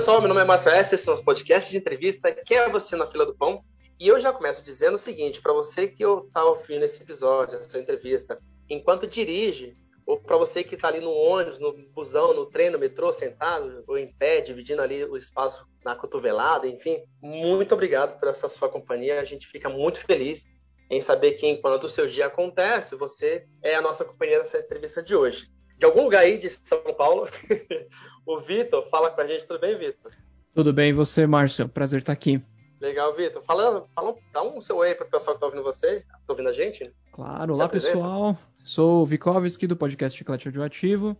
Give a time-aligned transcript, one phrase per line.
[0.00, 0.94] pessoal, meu nome é Márcio S.
[0.94, 2.32] Esses são os podcasts de entrevista.
[2.32, 3.62] Quem é você na fila do pão?
[3.98, 7.78] E eu já começo dizendo o seguinte: para você que está ouvindo esse episódio, essa
[7.78, 9.74] entrevista, enquanto dirige,
[10.06, 13.84] ou para você que está ali no ônibus, no busão, no trem, no metrô, sentado
[13.86, 18.70] ou em pé, dividindo ali o espaço na cotovelada, enfim, muito obrigado por essa sua
[18.70, 19.20] companhia.
[19.20, 20.46] A gente fica muito feliz
[20.88, 25.02] em saber que enquanto o seu dia acontece, você é a nossa companhia nessa entrevista
[25.02, 25.46] de hoje.
[25.76, 27.26] De algum lugar aí de São Paulo,
[28.30, 29.46] o Vitor fala com a gente.
[29.46, 30.12] Tudo bem, Vitor?
[30.54, 31.68] Tudo bem, e você, Márcio?
[31.68, 32.42] Prazer estar aqui.
[32.80, 33.42] Legal, Vitor.
[33.42, 36.48] Fala, fala, dá um seu oi para o pessoal que está ouvindo você, está ouvindo
[36.48, 36.92] a gente.
[37.12, 38.38] Claro, olá pessoal.
[38.62, 41.16] Sou o Vikovski do podcast Chiclete Radioativo.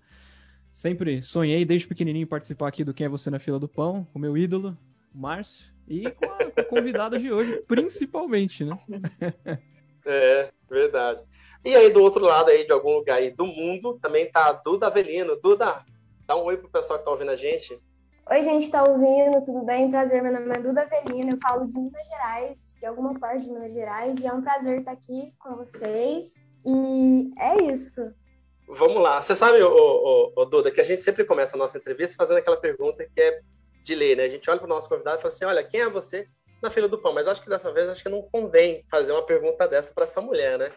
[0.71, 4.19] Sempre sonhei desde pequenininho participar aqui do Quem é Você na Fila do Pão, com
[4.19, 4.77] meu ídolo,
[5.13, 8.79] o Márcio, e com a convidada de hoje, principalmente, né?
[10.07, 11.23] É, verdade.
[11.65, 14.53] E aí do outro lado aí, de algum lugar aí do mundo, também tá a
[14.53, 15.37] Duda Avelino.
[15.43, 15.85] Duda,
[16.31, 17.77] dá um oi pro pessoal que tá ouvindo a gente.
[18.31, 19.45] Oi, gente, tá ouvindo?
[19.45, 19.91] Tudo bem?
[19.91, 23.51] Prazer, meu nome é Duda Avelino, eu falo de Minas Gerais, de alguma parte de
[23.51, 26.37] Minas Gerais, e é um prazer estar aqui com vocês.
[26.65, 28.15] E é isso.
[28.69, 29.21] Vamos lá.
[29.21, 32.37] Você sabe, ô, ô, ô, Duda, que a gente sempre começa a nossa entrevista fazendo
[32.37, 33.41] aquela pergunta que é
[33.83, 34.27] de ler, né?
[34.27, 36.29] A gente olha para o nosso convidado e fala assim: olha, quem é você
[36.63, 37.13] na fila do pão?
[37.13, 40.21] Mas acho que dessa vez acho que não convém fazer uma pergunta dessa para essa
[40.21, 40.71] mulher, né?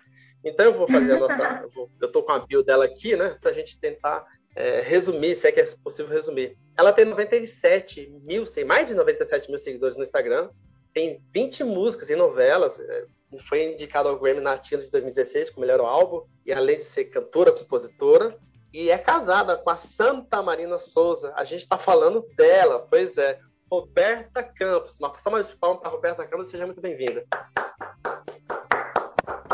[0.43, 1.35] Então eu vou fazer a nossa.
[1.61, 3.37] eu, vou, eu tô com a bio dela aqui, né?
[3.39, 6.57] Para a gente tentar é, resumir, se é que é possível resumir.
[6.77, 10.49] Ela tem 97 mil, mais de 97 mil seguidores no Instagram,
[10.93, 13.05] tem 20 músicas e novelas, é,
[13.47, 17.51] foi indicado ao Grammy Latino de 2016 como melhor álbum, e além de ser cantora,
[17.51, 18.37] compositora,
[18.71, 21.31] e é casada com a Santa Marina Souza.
[21.35, 23.39] A gente está falando dela, pois é,
[23.71, 24.97] Roberta Campos.
[24.99, 27.25] Uma salva de palmas para Roberta Campos, seja muito bem-vinda.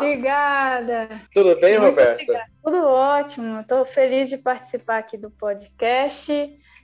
[0.06, 1.10] Obrigada.
[1.34, 2.24] Tudo bem, muito Roberta?
[2.24, 2.52] Obrigada.
[2.64, 3.60] Tudo ótimo.
[3.62, 6.32] Estou feliz de participar aqui do podcast.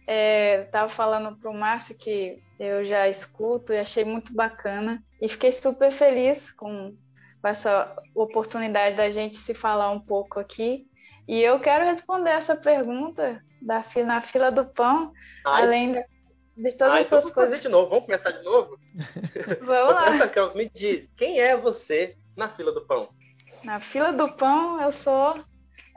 [0.07, 5.03] Estava é, falando para o Márcio que eu já escuto e achei muito bacana.
[5.21, 6.95] E fiquei super feliz com,
[7.41, 10.87] com essa oportunidade da gente se falar um pouco aqui.
[11.27, 15.11] E eu quero responder essa pergunta da, na fila do pão,
[15.43, 15.63] Ai.
[15.63, 16.05] além
[16.55, 17.55] de todas Ai, então essas coisas.
[17.55, 18.77] Fazer de novo, vamos começar de novo?
[19.61, 20.27] Vamos lá.
[20.29, 23.09] Campos, me diz, quem é você na fila do pão?
[23.63, 25.35] Na fila do pão, eu sou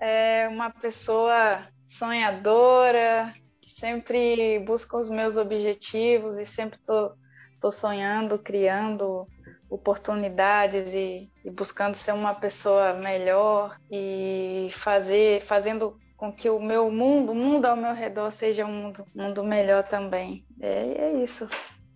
[0.00, 7.16] é, uma pessoa sonhadora, que sempre busca os meus objetivos e sempre estou tô,
[7.60, 9.26] tô sonhando, criando
[9.70, 16.90] oportunidades e, e, buscando ser uma pessoa melhor e fazer, fazendo com que o meu
[16.90, 20.44] mundo, o mundo ao meu redor seja um mundo, mundo melhor também.
[20.60, 21.46] É, é isso.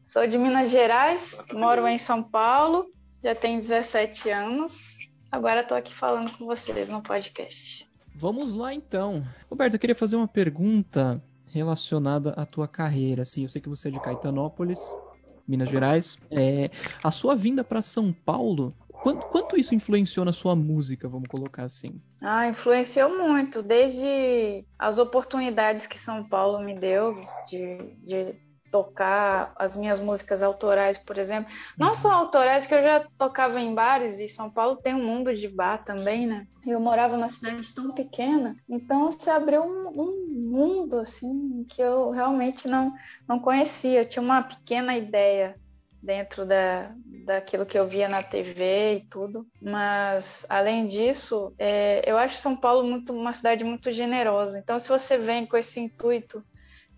[0.07, 2.87] Sou de Minas Gerais, moro em São Paulo,
[3.23, 4.99] já tenho 17 anos.
[5.31, 7.89] Agora estou aqui falando com vocês no podcast.
[8.15, 9.25] Vamos lá então.
[9.49, 13.23] Roberto, eu queria fazer uma pergunta relacionada à tua carreira.
[13.23, 14.93] Assim, eu sei que você é de Caetanópolis,
[15.47, 16.19] Minas Gerais.
[16.31, 16.71] É,
[17.03, 21.65] a sua vinda para São Paulo, quanto, quanto, isso influenciou na sua música, vamos colocar
[21.65, 22.01] assim?
[22.21, 28.35] Ah, influenciou muito, desde as oportunidades que São Paulo me deu de, de
[28.73, 31.53] tocar as minhas músicas autorais, por exemplo.
[31.79, 31.95] Não uhum.
[31.95, 35.47] só autorais, que eu já tocava em bares, e São Paulo tem um mundo de
[35.47, 36.47] bar também, né?
[36.67, 42.11] Eu morava numa cidade tão pequena, então se abriu um, um mundo, assim, que eu
[42.11, 42.93] realmente não,
[43.29, 44.01] não conhecia.
[44.01, 45.57] Eu tinha uma pequena ideia
[46.03, 46.93] dentro da,
[47.25, 49.47] daquilo que eu via na TV e tudo.
[49.61, 54.59] Mas, além disso, é, eu acho São Paulo muito, uma cidade muito generosa.
[54.59, 56.45] Então, se você vem com esse intuito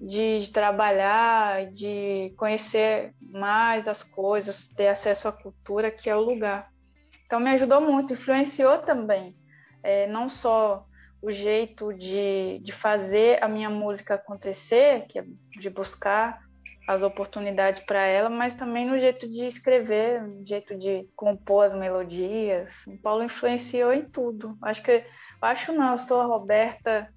[0.01, 6.71] de, trabalhar, de conhecer mais as coisas, ter acesso à cultura, que é o lugar.
[7.27, 9.37] Então me ajudou muito, influenciou também,
[9.83, 10.87] é, não só
[11.23, 15.25] o jeito de, de fazer a minha música acontecer, que é
[15.59, 16.45] de buscar
[16.87, 21.75] as oportunidades para ela, mas também no jeito de escrever, no jeito de compor as
[21.75, 22.87] melodias.
[22.87, 24.57] O Paulo influenciou em tudo.
[24.61, 25.03] Acho que,
[25.41, 27.11] acho não, eu sou a Roberta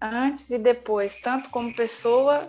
[0.00, 2.48] antes e depois, tanto como pessoa,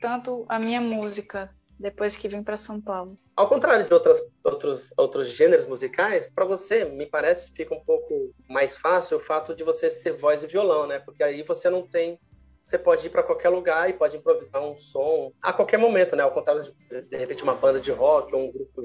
[0.00, 3.18] tanto a minha música, depois que vim para São Paulo.
[3.36, 8.32] Ao contrário de outras, outros, outros gêneros musicais, para você, me parece, fica um pouco
[8.48, 10.98] mais fácil o fato de você ser voz e violão, né?
[10.98, 12.18] Porque aí você não tem.
[12.64, 16.22] Você pode ir para qualquer lugar e pode improvisar um som a qualquer momento, né?
[16.22, 18.82] Ao contrário de, de repente, uma banda de rock ou um grupo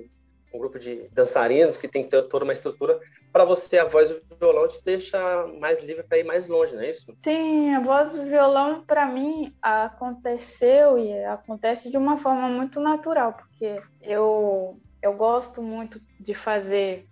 [0.53, 2.99] um grupo de dançarinos que tem ter toda uma estrutura
[3.31, 6.81] para você a voz do violão te deixa mais livre para ir mais longe, não
[6.81, 7.15] é isso?
[7.23, 13.33] Sim, a voz do violão para mim aconteceu e acontece de uma forma muito natural,
[13.33, 17.07] porque eu eu gosto muito de fazer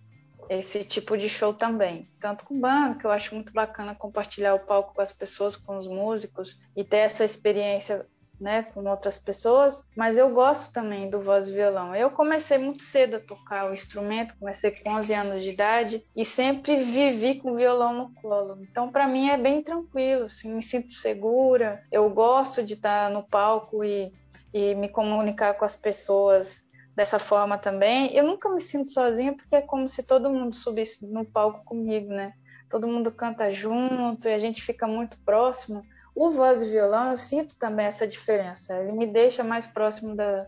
[0.48, 4.60] esse tipo de show também, tanto com banda, que eu acho muito bacana compartilhar o
[4.60, 8.06] palco com as pessoas, com os músicos e ter essa experiência
[8.40, 11.96] né, com outras pessoas, mas eu gosto também do voz e violão.
[11.96, 16.24] Eu comecei muito cedo a tocar o instrumento, comecei com 11 anos de idade e
[16.24, 18.58] sempre vivi com o violão no colo.
[18.62, 21.84] Então, para mim é bem tranquilo, assim, me sinto segura.
[21.92, 24.14] Eu gosto de estar no palco e,
[24.54, 26.64] e me comunicar com as pessoas
[26.96, 28.14] dessa forma também.
[28.14, 32.10] Eu nunca me sinto sozinha porque é como se todo mundo subisse no palco comigo,
[32.10, 32.34] né?
[32.70, 35.84] Todo mundo canta junto e a gente fica muito próximo.
[36.20, 38.76] O voz e violão, eu sinto também essa diferença.
[38.76, 40.48] Ele me deixa mais próximo da,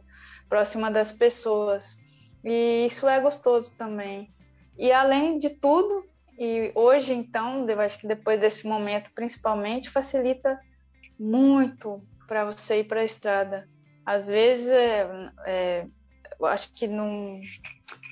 [0.49, 1.97] próxima das pessoas.
[2.43, 4.35] E isso é gostoso também.
[4.77, 6.05] E além de tudo,
[6.37, 10.59] e hoje então, eu acho que depois desse momento principalmente, facilita
[11.17, 13.65] muito para você ir para a estrada.
[14.05, 15.07] Às vezes, é,
[15.45, 15.87] é,
[16.37, 17.39] eu acho que no,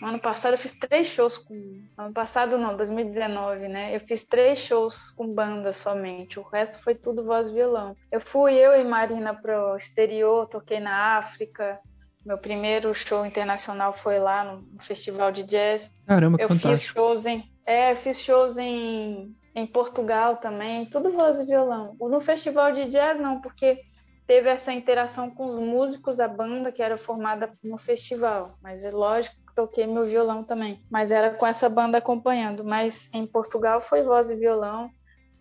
[0.02, 1.82] ano passado eu fiz três shows com.
[1.98, 3.96] Ano passado não, 2019, né?
[3.96, 6.40] Eu fiz três shows com banda somente.
[6.40, 7.96] O resto foi tudo voz e violão.
[8.12, 11.80] Eu fui eu e Marina pro exterior, toquei na África.
[12.26, 15.92] Meu primeiro show internacional foi lá no, festival de jazz.
[16.06, 16.94] Caramba, que eu fantástico.
[16.94, 17.44] fiz shows em.
[17.66, 21.96] É, fiz shows em, em Portugal também, tudo voz e violão.
[22.00, 23.80] No festival de jazz não, porque
[24.26, 28.58] teve essa interação com os músicos da banda que era formada no festival.
[28.62, 30.82] Mas é lógico toquei meu violão também.
[30.90, 32.64] Mas era com essa banda acompanhando.
[32.64, 34.90] Mas em Portugal foi voz e violão.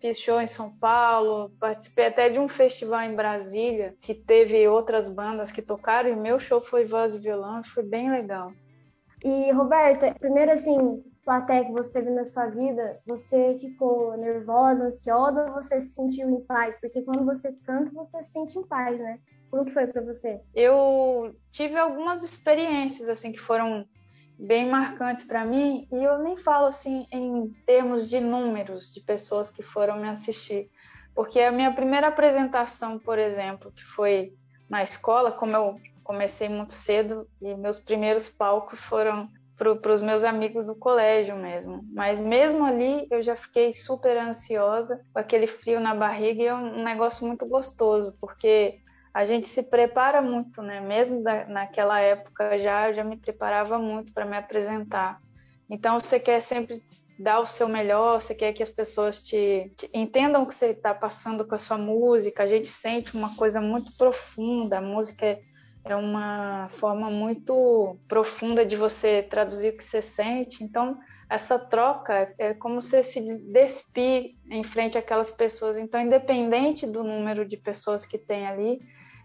[0.01, 5.09] Fiz show em São Paulo, participei até de um festival em Brasília, que teve outras
[5.09, 8.53] bandas que tocaram, e meu show foi voz e violão, foi bem legal.
[9.21, 15.47] E, Roberta, primeiro assim, plateia que você teve na sua vida, você ficou nervosa, ansiosa
[15.47, 16.79] ou você se sentiu em paz?
[16.79, 19.19] Porque quando você canta, você se sente em paz, né?
[19.51, 20.39] Como que foi para você?
[20.55, 23.85] Eu tive algumas experiências assim que foram
[24.39, 29.51] bem marcantes para mim e eu nem falo assim em termos de números de pessoas
[29.51, 30.71] que foram me assistir,
[31.13, 34.33] porque a minha primeira apresentação, por exemplo, que foi
[34.69, 40.23] na escola, como eu comecei muito cedo e meus primeiros palcos foram para os meus
[40.23, 41.81] amigos do colégio mesmo.
[41.91, 46.55] Mas mesmo ali eu já fiquei super ansiosa, com aquele frio na barriga e é
[46.55, 48.79] um negócio muito gostoso, porque
[49.19, 50.79] a gente se prepara muito, né?
[50.79, 55.19] Mesmo da, naquela época já eu já me preparava muito para me apresentar.
[55.69, 56.81] Então você quer sempre
[57.19, 60.67] dar o seu melhor, você quer que as pessoas te, te entendam o que você
[60.67, 62.43] está passando com a sua música.
[62.43, 64.77] A gente sente uma coisa muito profunda.
[64.77, 65.41] A música é
[65.85, 70.63] é uma forma muito profunda de você traduzir o que você sente.
[70.63, 70.99] Então,
[71.29, 73.21] essa troca é como você se
[73.51, 75.77] despir em frente àquelas pessoas.
[75.77, 78.81] Então, independente do número de pessoas que tem ali,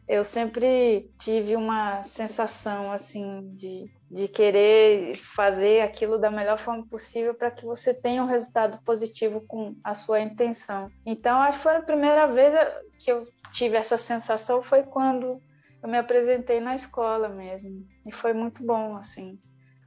[0.06, 7.34] eu sempre tive uma sensação assim de, de querer fazer aquilo da melhor forma possível
[7.34, 10.90] para que você tenha um resultado positivo com a sua intenção.
[11.06, 12.54] Então, acho que foi a primeira vez
[12.98, 15.40] que eu tive essa sensação foi quando
[15.82, 17.86] eu me apresentei na escola mesmo.
[18.06, 19.38] E foi muito bom, assim.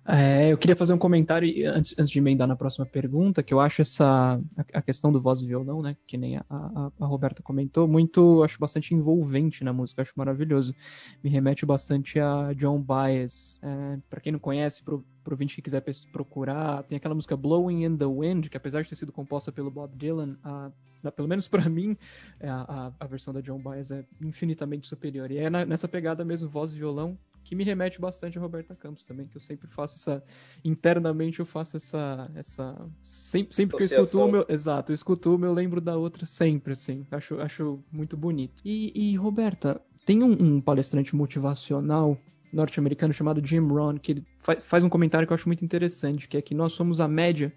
[0.09, 3.59] É, eu queria fazer um comentário antes, antes de emendar na próxima pergunta, que eu
[3.59, 7.05] acho essa a, a questão do voz e violão, né, que nem a, a, a,
[7.05, 10.73] Roberta comentou, muito, acho bastante envolvente na música, acho maravilhoso.
[11.21, 13.59] Me remete bastante a John Baez.
[13.61, 15.83] É, para quem não conhece, pro, pro ouvinte que quiser
[16.13, 19.69] procurar, tem aquela música Blowing in the Wind, que apesar de ter sido composta pelo
[19.69, 20.71] Bob Dylan, a,
[21.11, 21.97] pelo menos para mim,
[22.39, 25.29] é, a, a, versão da John Baez é infinitamente superior.
[25.31, 28.75] E é na, nessa pegada mesmo, voz e violão, que me remete bastante a Roberta
[28.75, 30.21] Campos também, que eu sempre faço essa
[30.65, 35.33] internamente eu faço essa essa sempre, sempre que eu escuto o meu, exato, eu escuto
[35.33, 37.07] uma eu lembro da outra sempre assim.
[37.09, 38.61] Acho acho muito bonito.
[38.65, 42.17] E, e Roberta, tem um, um palestrante motivacional
[42.51, 44.25] norte-americano chamado Jim Rohn, que ele
[44.61, 47.53] faz um comentário que eu acho muito interessante, que é que nós somos a média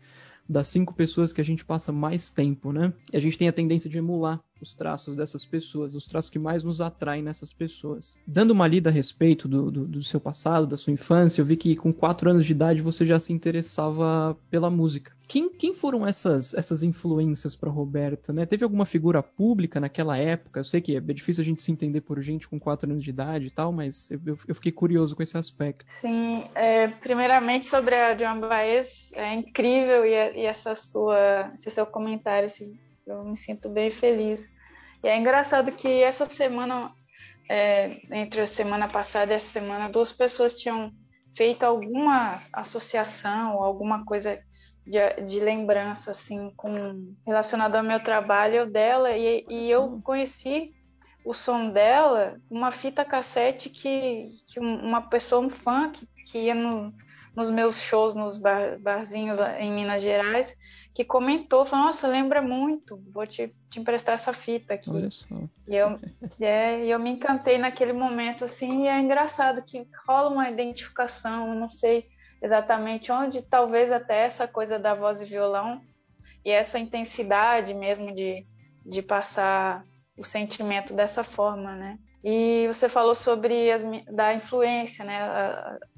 [0.48, 2.92] das cinco pessoas que a gente passa mais tempo, né?
[3.12, 6.38] E a gente tem a tendência de emular os traços dessas pessoas, os traços que
[6.38, 8.18] mais nos atraem nessas pessoas.
[8.26, 11.56] Dando uma lida a respeito do, do, do, seu passado, da sua infância, eu vi
[11.56, 15.12] que com 4 anos de idade você já se interessava pela música.
[15.26, 18.32] Quem, quem foram essas, essas influências para Roberta?
[18.32, 18.44] Né?
[18.44, 20.58] Teve alguma figura pública naquela época?
[20.58, 23.10] Eu sei que é difícil a gente se entender por gente com 4 anos de
[23.10, 25.84] idade e tal, mas eu, eu fiquei curioso com esse aspecto.
[26.00, 31.86] Sim, é, primeiramente sobre a Joan Baez, é incrível e, e essa sua, esse seu
[31.86, 32.76] comentário, esse
[33.10, 34.48] eu me sinto bem feliz.
[35.02, 36.92] E é engraçado que essa semana,
[37.48, 40.92] é, entre a semana passada e essa semana, duas pessoas tinham
[41.36, 44.40] feito alguma associação, alguma coisa
[44.86, 50.72] de, de lembrança, assim, com relacionado ao meu trabalho dela, e, e eu conheci
[51.24, 56.54] o som dela, uma fita cassete que, que uma pessoa, um fã que, que ia
[56.54, 56.92] no,
[57.36, 60.56] nos meus shows nos bar, barzinhos em Minas Gerais,
[61.00, 64.90] que comentou, falou, nossa, lembra muito, vou te, te emprestar essa fita aqui.
[64.90, 65.34] Olha só.
[65.66, 65.98] E eu,
[66.38, 71.70] é, eu me encantei naquele momento, assim, e é engraçado que rola uma identificação, não
[71.70, 72.06] sei
[72.42, 75.80] exatamente onde, talvez até essa coisa da voz e violão,
[76.44, 78.46] e essa intensidade mesmo de,
[78.84, 79.82] de passar
[80.18, 81.98] o sentimento dessa forma, né?
[82.22, 85.18] E você falou sobre as, da influência, né?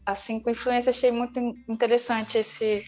[0.07, 2.85] As cinco influências, achei muito interessante esse,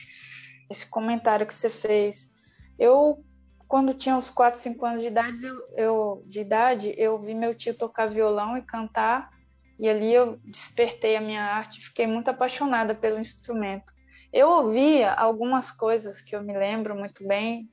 [0.70, 2.30] esse comentário que você fez.
[2.78, 3.24] Eu,
[3.68, 7.54] quando tinha uns 4, 5 anos de idade, eu, eu, de idade, eu vi meu
[7.54, 9.30] tio tocar violão e cantar,
[9.78, 13.92] e ali eu despertei a minha arte, fiquei muito apaixonada pelo instrumento.
[14.32, 17.68] Eu ouvia algumas coisas que eu me lembro muito bem,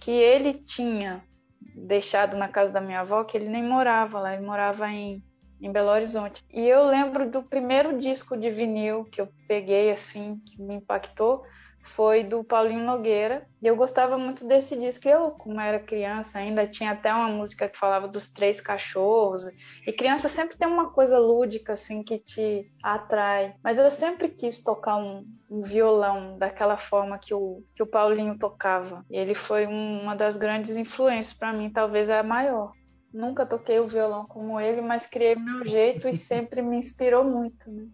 [0.00, 1.22] que ele tinha
[1.74, 5.22] deixado na casa da minha avó, que ele nem morava lá, ele morava em,
[5.60, 6.44] em Belo Horizonte.
[6.50, 11.42] E eu lembro do primeiro disco de vinil que eu peguei, assim, que me impactou,
[11.86, 13.46] foi do Paulinho Nogueira.
[13.62, 15.08] E eu gostava muito desse disco.
[15.08, 19.44] Eu, como era criança, ainda tinha até uma música que falava dos três cachorros.
[19.86, 23.54] E criança sempre tem uma coisa lúdica, assim, que te atrai.
[23.62, 28.38] Mas eu sempre quis tocar um, um violão daquela forma que o, que o Paulinho
[28.38, 29.04] tocava.
[29.10, 32.72] E ele foi um, uma das grandes influências para mim, talvez a maior.
[33.12, 37.70] Nunca toquei o violão como ele, mas criei meu jeito e sempre me inspirou muito.
[37.70, 37.86] Né?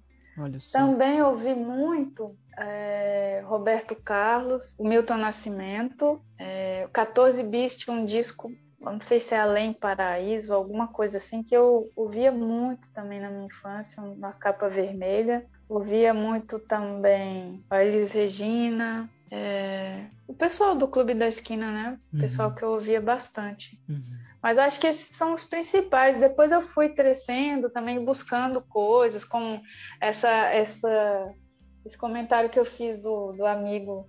[0.73, 8.53] Também ouvi muito é, Roberto Carlos, o Milton Nascimento, é, 14 Bis tinha um disco,
[8.81, 13.31] não sei se é Além Paraíso, alguma coisa assim, que eu ouvia muito também na
[13.31, 15.45] minha infância, uma capa vermelha.
[15.69, 21.99] Ouvia muito também a Elis Regina, é, o pessoal do Clube da Esquina, né?
[22.13, 22.55] O pessoal uhum.
[22.55, 23.81] que eu ouvia bastante.
[23.89, 24.03] Uhum.
[24.43, 26.19] Mas acho que esses são os principais.
[26.19, 29.63] Depois eu fui crescendo também, buscando coisas, como
[30.01, 31.33] essa, essa,
[31.85, 34.09] esse comentário que eu fiz do, do amigo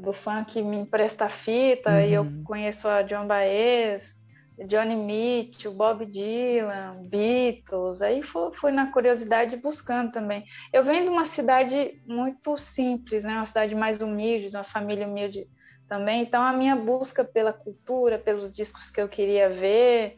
[0.00, 2.00] do fã que me empresta fita, uhum.
[2.00, 2.42] e eu uhum.
[2.44, 4.18] conheço a John Baez,
[4.66, 10.44] Johnny Mitchell, Bob Dylan, Beatles, aí fui, fui, na curiosidade buscando também.
[10.72, 13.34] Eu venho de uma cidade muito simples, né?
[13.34, 15.48] uma cidade mais humilde, de uma família humilde
[15.88, 16.22] também.
[16.22, 20.16] Então a minha busca pela cultura, pelos discos que eu queria ver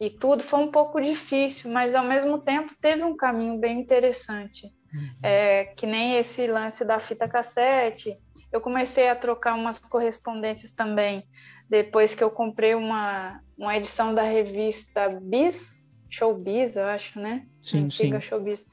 [0.00, 4.66] e tudo foi um pouco difícil, mas ao mesmo tempo teve um caminho bem interessante.
[4.92, 5.08] Uhum.
[5.22, 8.18] É, que nem esse lance da fita cassete.
[8.52, 11.24] Eu comecei a trocar umas correspondências também
[11.72, 15.70] depois que eu comprei uma, uma edição da revista Bis,
[16.10, 17.46] Showbiz, eu acho, né?
[17.62, 18.26] Sim, Antiga sim.
[18.26, 18.66] Showbiz.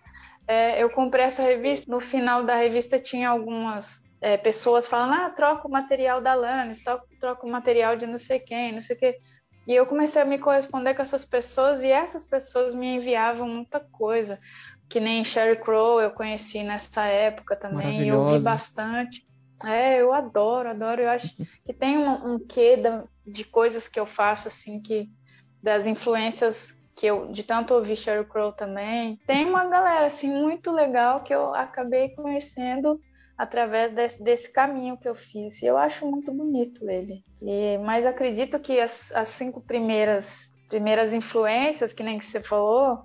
[0.46, 5.30] É, eu comprei essa revista, no final da revista tinha algumas é, pessoas falando, ah,
[5.30, 6.84] troca o material da Lannis,
[7.20, 9.20] troca, o material de não sei quem, não sei o quê.
[9.68, 13.80] E eu comecei a me corresponder com essas pessoas e essas pessoas me enviavam muita
[13.80, 14.40] coisa.
[14.90, 19.28] Que nem Sherry Crow eu conheci nessa época também, eu vi bastante.
[19.64, 21.02] É, eu adoro, adoro.
[21.02, 21.36] Eu acho
[21.66, 22.82] que tem um, um quê
[23.26, 25.08] de coisas que eu faço, assim, que
[25.62, 29.20] das influências que eu de tanto ouvir Sheryl Crow também.
[29.26, 33.00] Tem uma galera assim muito legal que eu acabei conhecendo
[33.40, 35.62] através desse, desse, caminho que eu fiz.
[35.62, 37.24] E eu acho muito bonito ele.
[37.42, 43.00] E, mas acredito que as, as, cinco primeiras, primeiras influências, que nem que você falou,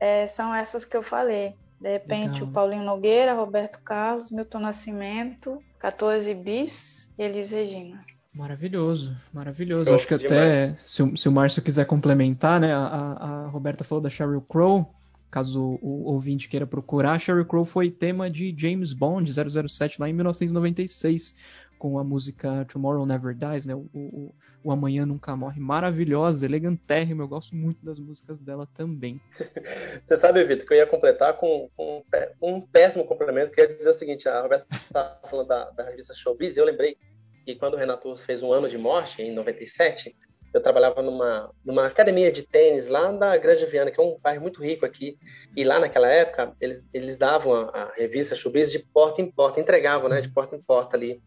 [0.00, 1.54] é, são essas que eu falei.
[1.80, 2.48] De repente, Legal.
[2.48, 8.04] o Paulinho Nogueira, Roberto Carlos, Milton Nascimento, 14 Bis e Elis Regina.
[8.34, 9.94] Maravilhoso, maravilhoso.
[9.94, 12.74] Acho que até, se o, se o Márcio quiser complementar, né?
[12.74, 14.92] A, a Roberta falou da Sheryl Crow,
[15.30, 20.12] caso o, ouvinte queira procurar, Sheryl Crow foi tema de James Bond 007 lá em
[20.12, 21.34] 1996,
[21.78, 23.74] com a música Tomorrow Never Dies, né?
[23.74, 25.60] O, o, o Amanhã Nunca Morre.
[25.60, 29.20] Maravilhosa, elegantérrima, eu gosto muito das músicas dela também.
[30.04, 32.02] Você sabe, Vitor, que eu ia completar com, com
[32.42, 36.14] um péssimo complemento, que ia dizer o seguinte, a Roberta estava falando da, da revista
[36.14, 36.96] Showbiz, e eu lembrei
[37.44, 40.16] que quando o Renato fez um ano de morte, em 97,
[40.56, 44.40] eu trabalhava numa, numa academia de tênis lá da Grande Viana, que é um bairro
[44.40, 45.18] muito rico aqui.
[45.54, 49.60] E lá naquela época, eles, eles davam a, a revista Showbiz de porta em porta,
[49.60, 51.22] entregavam, né, de porta em porta ali.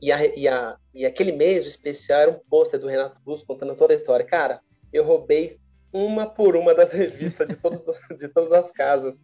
[0.00, 3.76] E, a, e, a, e aquele mês especial era um pôster do Renato Russo contando
[3.76, 4.24] toda a história.
[4.24, 4.60] Cara,
[4.90, 5.58] eu roubei
[5.92, 7.84] uma por uma das revistas de, todos,
[8.18, 9.14] de todas as casas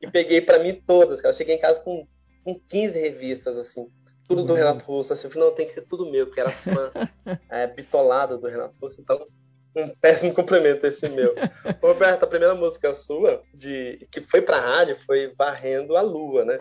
[0.00, 1.22] e peguei para mim todas.
[1.22, 1.32] Cara.
[1.32, 2.06] Eu cheguei em casa com,
[2.44, 3.90] com 15 revistas, assim
[4.28, 5.12] tudo do Renato Russo.
[5.12, 6.90] Assim, não, tem que ser tudo meu, porque era fã
[7.50, 9.26] é, bitolado do Renato Russo, então
[9.76, 11.34] um péssimo complemento esse meu.
[11.82, 16.58] Roberto, a primeira música sua, de, que foi pra rádio, foi Varrendo a Lua, né?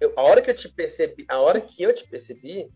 [0.00, 2.70] Eu, a hora que eu te percebi, a hora que eu te percebi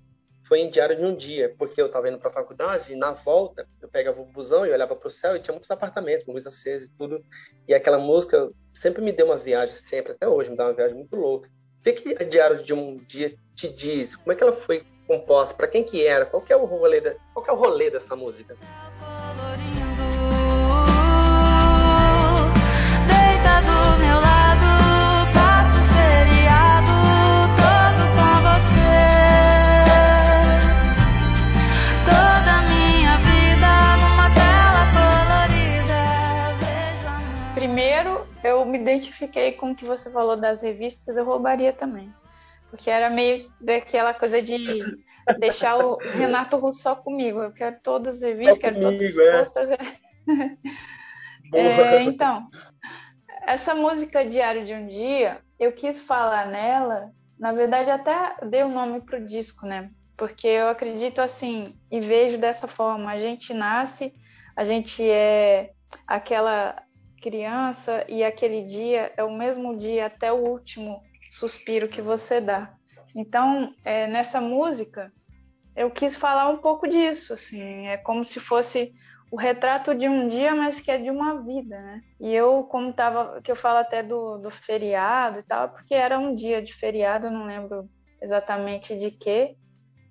[0.49, 3.12] foi em Diário de um Dia, porque eu estava indo para a faculdade e na
[3.12, 6.33] volta eu pegava o busão e olhava para o céu e tinha muitos apartamentos com
[6.33, 7.25] luz acesa e tudo.
[7.69, 10.97] E aquela música sempre me deu uma viagem, sempre, até hoje, me dá uma viagem
[10.97, 11.49] muito louca.
[11.83, 14.15] O que, que a Diário de um Dia te diz?
[14.15, 15.53] Como é que ela foi composta?
[15.53, 16.25] Para quem que era?
[16.25, 18.57] Qual que é o rolê, da, qual que é o rolê dessa música?
[38.93, 42.13] Identifiquei com o que você falou das revistas, eu roubaria também.
[42.71, 44.57] Porque era meio daquela coisa de
[45.39, 47.43] deixar o Renato Russo só comigo.
[47.43, 49.39] Eu quero todas as revistas, quero todas as é.
[49.39, 49.69] postas.
[51.55, 52.49] É, então,
[53.47, 58.69] essa música Diário de um Dia, eu quis falar nela, na verdade até dei o
[58.69, 59.91] um nome pro disco, né?
[60.17, 64.15] Porque eu acredito assim e vejo dessa forma, a gente nasce,
[64.57, 65.73] a gente é
[66.07, 66.83] aquela
[67.23, 71.00] criança e aquele dia é o mesmo dia até o último
[71.31, 72.75] suspiro que você dá.
[73.14, 75.12] Então, é, nessa música,
[75.76, 78.93] eu quis falar um pouco disso, assim, é como se fosse
[79.31, 82.02] o retrato de um dia, mas que é de uma vida, né?
[82.21, 86.19] E eu, como tava, que eu falo até do, do feriado e tal, porque era
[86.19, 87.88] um dia de feriado, não lembro
[88.21, 89.57] exatamente de quê,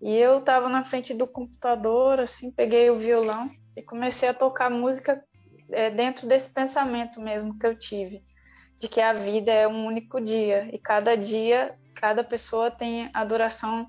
[0.01, 4.72] e eu tava na frente do computador, assim, peguei o violão e comecei a tocar
[4.72, 5.24] música
[5.72, 8.24] é, dentro desse pensamento mesmo que eu tive,
[8.80, 13.24] de que a vida é um único dia e cada dia, cada pessoa tem a
[13.24, 13.88] duração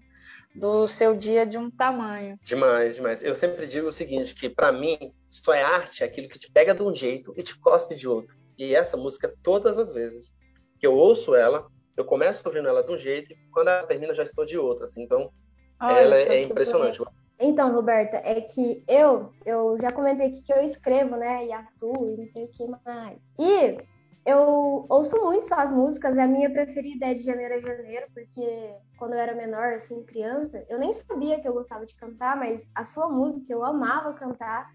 [0.55, 2.39] do seu dia de um tamanho.
[2.45, 3.23] Demais, demais.
[3.23, 6.75] Eu sempre digo o seguinte, que para mim, só é arte aquilo que te pega
[6.75, 8.37] de um jeito e te cospe de outro.
[8.59, 10.31] E essa música, todas as vezes
[10.79, 14.15] que eu ouço ela, eu começo ouvindo ela de um jeito e quando ela termina,
[14.15, 14.85] já estou de outro.
[14.85, 15.03] Assim.
[15.03, 15.33] Então,
[15.81, 16.99] Olha, ela é impressionante.
[16.99, 17.22] Bonito.
[17.45, 22.09] Então, Roberta, é que eu, eu já comentei aqui que eu escrevo, né, e atuo
[22.09, 23.21] e não sei o que mais.
[23.37, 23.79] E
[24.25, 29.15] eu ouço muito suas músicas, a minha preferida é de Janeiro a Janeiro, porque quando
[29.15, 32.85] eu era menor, assim, criança, eu nem sabia que eu gostava de cantar, mas a
[32.85, 34.71] sua música eu amava cantar.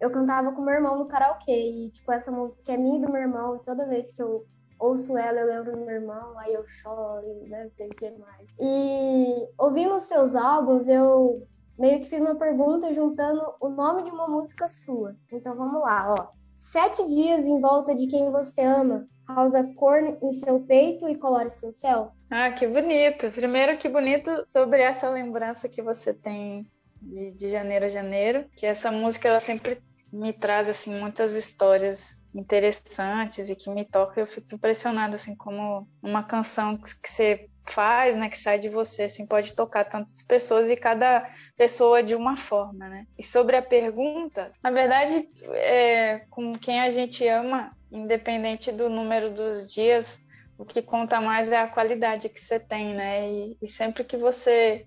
[0.00, 3.10] Eu cantava com meu irmão no karaokê, e, tipo, essa música é minha e do
[3.10, 4.44] meu irmão, e toda vez que eu
[4.78, 8.10] ouço ela, eu lembro do meu irmão, aí eu choro, né, não sei o que
[8.12, 8.48] mais.
[8.60, 11.46] E ouvindo os seus álbuns, eu
[11.82, 15.16] meio que fiz uma pergunta juntando o nome de uma música sua.
[15.32, 16.28] Então vamos lá, ó.
[16.56, 21.50] Sete dias em volta de quem você ama, causa cor em seu peito e colore
[21.50, 22.12] seu céu.
[22.30, 23.32] Ah, que bonito.
[23.32, 28.64] Primeiro, que bonito sobre essa lembrança que você tem de, de janeiro a janeiro, que
[28.64, 34.22] essa música ela sempre me traz assim muitas histórias interessantes e que me tocam.
[34.22, 39.04] Eu fico impressionada assim como uma canção que você faz, né, que sai de você,
[39.04, 43.06] assim, pode tocar tantas pessoas e cada pessoa de uma forma, né?
[43.16, 49.30] E sobre a pergunta, na verdade, é, com quem a gente ama, independente do número
[49.30, 50.20] dos dias,
[50.58, 53.30] o que conta mais é a qualidade que você tem, né?
[53.30, 54.86] E, e sempre que você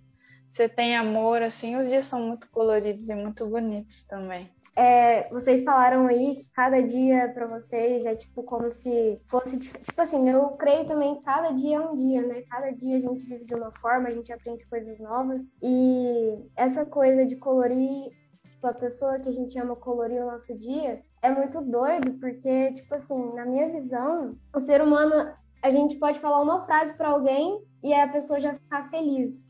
[0.56, 4.50] você tem amor, assim, os dias são muito coloridos e muito bonitos também.
[4.78, 10.02] É, vocês falaram aí que cada dia para vocês é tipo como se fosse tipo
[10.02, 12.42] assim, eu creio também que cada dia é um dia, né?
[12.50, 16.86] Cada dia a gente vive de uma forma, a gente aprende coisas novas e essa
[16.86, 18.12] coisa de colorir
[18.66, 22.74] tipo, a pessoa que a gente ama colorir o nosso dia é muito doido porque
[22.74, 27.10] tipo assim, na minha visão, o ser humano a gente pode falar uma frase para
[27.10, 29.48] alguém e a pessoa já ficar feliz.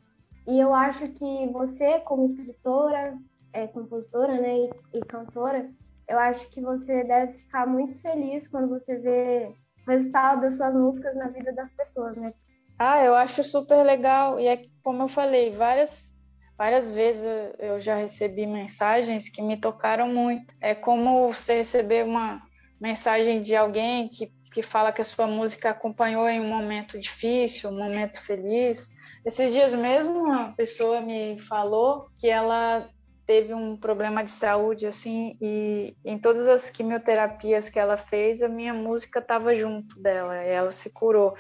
[0.48, 3.18] E eu acho que você, como escritora,
[3.56, 4.54] é compositora né,
[4.94, 5.70] e, e cantora,
[6.08, 9.50] eu acho que você deve ficar muito feliz quando você vê
[9.88, 12.34] o resultado das suas músicas na vida das pessoas, né?
[12.78, 14.40] Ah, eu acho super legal.
[14.40, 16.12] E é como eu falei, várias,
[16.58, 17.26] várias vezes
[17.58, 20.54] eu já recebi mensagens que me tocaram muito.
[20.62, 22.42] É como você receber uma
[22.80, 27.70] mensagem de alguém que, que fala que a sua música acompanhou em um momento difícil,
[27.70, 28.90] um momento feliz.
[29.26, 32.88] Esses dias mesmo uma pessoa me falou que ela
[33.26, 38.48] teve um problema de saúde assim e em todas as quimioterapias que ela fez a
[38.48, 41.36] minha música estava junto dela e ela se curou.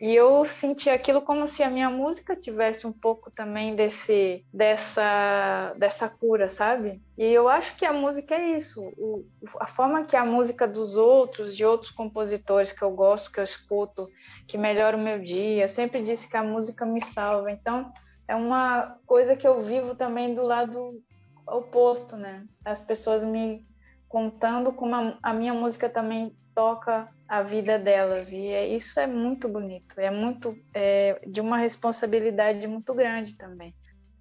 [0.00, 5.74] E eu senti aquilo como se a minha música tivesse um pouco também desse dessa
[5.76, 7.02] dessa cura sabe?
[7.18, 9.26] E eu acho que a música é isso o,
[9.58, 13.44] a forma que a música dos outros de outros compositores que eu gosto que eu
[13.44, 14.08] escuto
[14.46, 17.50] que melhora o meu dia eu sempre disse que a música me salva.
[17.50, 17.92] Então
[18.26, 21.02] é uma coisa que eu vivo também do lado
[21.50, 22.44] oposto, né?
[22.64, 23.66] As pessoas me
[24.08, 29.06] contando como a, a minha música também toca a vida delas e é, isso é
[29.06, 33.72] muito bonito, é muito é, de uma responsabilidade muito grande também.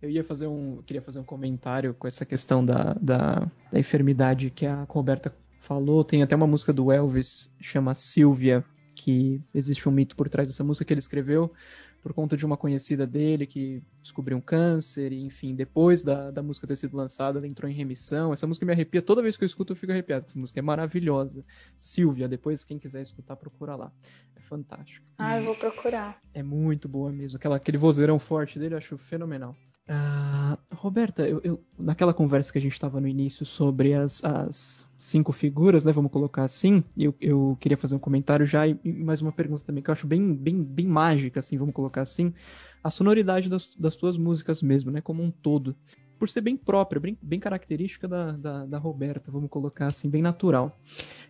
[0.02, 4.50] Eu ia fazer um, queria fazer um comentário com essa questão da, da, da enfermidade
[4.50, 6.04] que a Roberta falou.
[6.04, 8.64] Tem até uma música do Elvis chama Silvia,
[8.96, 11.52] que existe um mito por trás dessa música que ele escreveu
[12.02, 16.42] por conta de uma conhecida dele que descobriu um câncer, e enfim, depois da, da
[16.42, 18.34] música ter sido lançada, ela entrou em remissão.
[18.34, 20.26] Essa música me arrepia, toda vez que eu escuto eu fico arrepiado.
[20.26, 21.44] Essa música é maravilhosa.
[21.76, 23.92] Silvia, depois quem quiser escutar, procura lá.
[24.36, 25.06] É fantástico.
[25.18, 26.20] Ah, eu vou procurar.
[26.34, 27.38] É muito boa mesmo.
[27.38, 29.56] Aquela, aquele vozeirão forte dele eu acho fenomenal.
[29.90, 34.88] Uh, Roberta, eu, eu, naquela conversa que a gente estava no início sobre as, as,
[35.00, 38.92] cinco figuras, né, vamos colocar assim, eu, eu queria fazer um comentário já e, e,
[38.92, 42.34] mais uma pergunta também que eu acho bem, bem, bem mágica, assim, vamos colocar assim,
[42.84, 45.76] a sonoridade das, das tuas músicas mesmo, né, como um todo,
[46.20, 50.22] por ser bem própria, bem, bem característica da, da, da, Roberta, vamos colocar assim, bem
[50.22, 50.78] natural.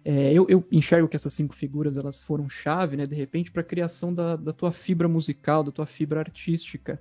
[0.03, 3.61] É, eu, eu, enxergo que essas cinco figuras elas foram chave, né, de repente, para
[3.61, 6.99] a criação da, da tua fibra musical, da tua fibra artística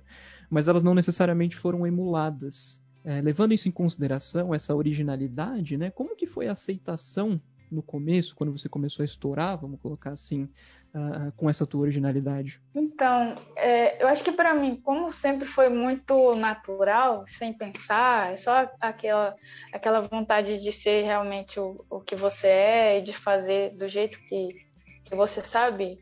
[0.49, 2.81] mas elas não necessariamente foram emuladas.
[3.03, 5.89] É, levando isso em consideração, essa originalidade, né?
[5.89, 7.39] Como que foi a aceitação
[7.71, 10.49] no começo, quando você começou a estourar, vamos colocar assim,
[10.93, 12.59] uh, com essa tua originalidade?
[12.73, 18.37] Então, é, eu acho que para mim, como sempre foi muito natural, sem pensar, é
[18.37, 19.35] só aquela,
[19.71, 24.19] aquela vontade de ser realmente o, o que você é e de fazer do jeito
[24.27, 24.65] que,
[25.05, 25.99] que você sabe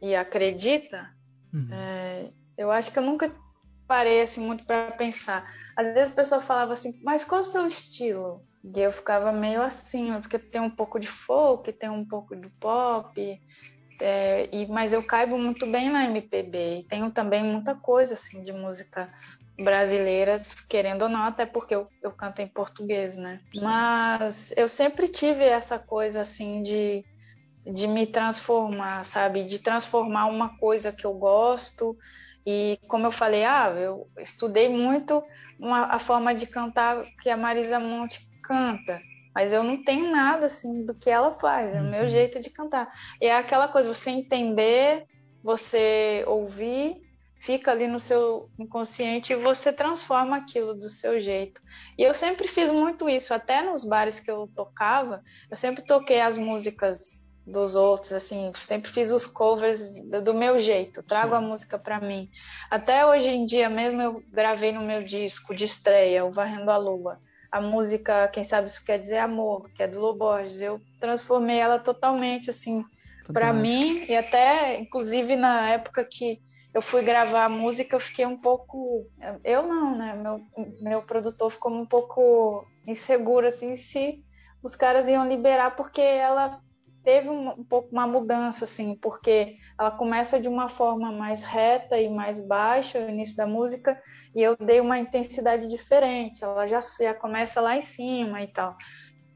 [0.00, 1.10] e acredita,
[1.52, 1.68] uhum.
[1.72, 3.32] é, eu acho que eu nunca
[3.90, 5.52] parei assim muito para pensar.
[5.76, 8.40] Às vezes a pessoa falava assim, mas qual é o seu estilo?
[8.62, 12.48] E eu ficava meio assim, porque tem um pouco de folk, tem um pouco de
[12.60, 13.40] pop,
[14.00, 18.44] é, e, mas eu caibo muito bem na MPB e tenho também muita coisa assim
[18.44, 19.12] de música
[19.58, 23.40] brasileira, querendo ou não, até porque eu, eu canto em português, né?
[23.52, 23.64] Sim.
[23.64, 27.04] Mas eu sempre tive essa coisa assim de,
[27.66, 29.42] de me transformar, sabe?
[29.48, 31.98] De transformar uma coisa que eu gosto
[32.46, 35.22] e como eu falei, ah, eu estudei muito
[35.58, 39.00] uma, a forma de cantar que a Marisa Monte canta,
[39.34, 42.08] mas eu não tenho nada assim do que ela faz, é o meu uhum.
[42.08, 42.90] jeito de cantar.
[43.20, 45.06] E é aquela coisa, você entender,
[45.42, 46.96] você ouvir,
[47.40, 51.60] fica ali no seu inconsciente e você transforma aquilo do seu jeito.
[51.96, 56.20] E eu sempre fiz muito isso, até nos bares que eu tocava, eu sempre toquei
[56.20, 61.36] as músicas dos outros, assim, sempre fiz os covers do meu jeito, trago Sim.
[61.36, 62.30] a música para mim.
[62.70, 66.76] Até hoje em dia mesmo eu gravei no meu disco de estreia, o Varrendo a
[66.76, 70.60] Lua, a música Quem Sabe Isso Quer Dizer Amor, que é do Loborges.
[70.60, 72.84] Eu transformei ela totalmente, assim,
[73.32, 76.40] para mim, e até, inclusive, na época que
[76.72, 79.06] eu fui gravar a música, eu fiquei um pouco.
[79.42, 80.14] Eu não, né?
[80.14, 80.40] Meu,
[80.80, 84.24] meu produtor ficou um pouco inseguro, assim, se
[84.62, 86.60] os caras iam liberar, porque ela
[87.04, 91.98] teve um, um, pouco uma mudança, assim, porque ela começa de uma forma mais reta
[91.98, 94.00] e mais baixa, o início da música,
[94.34, 98.76] e eu dei uma intensidade diferente, ela já, já começa lá em cima e tal.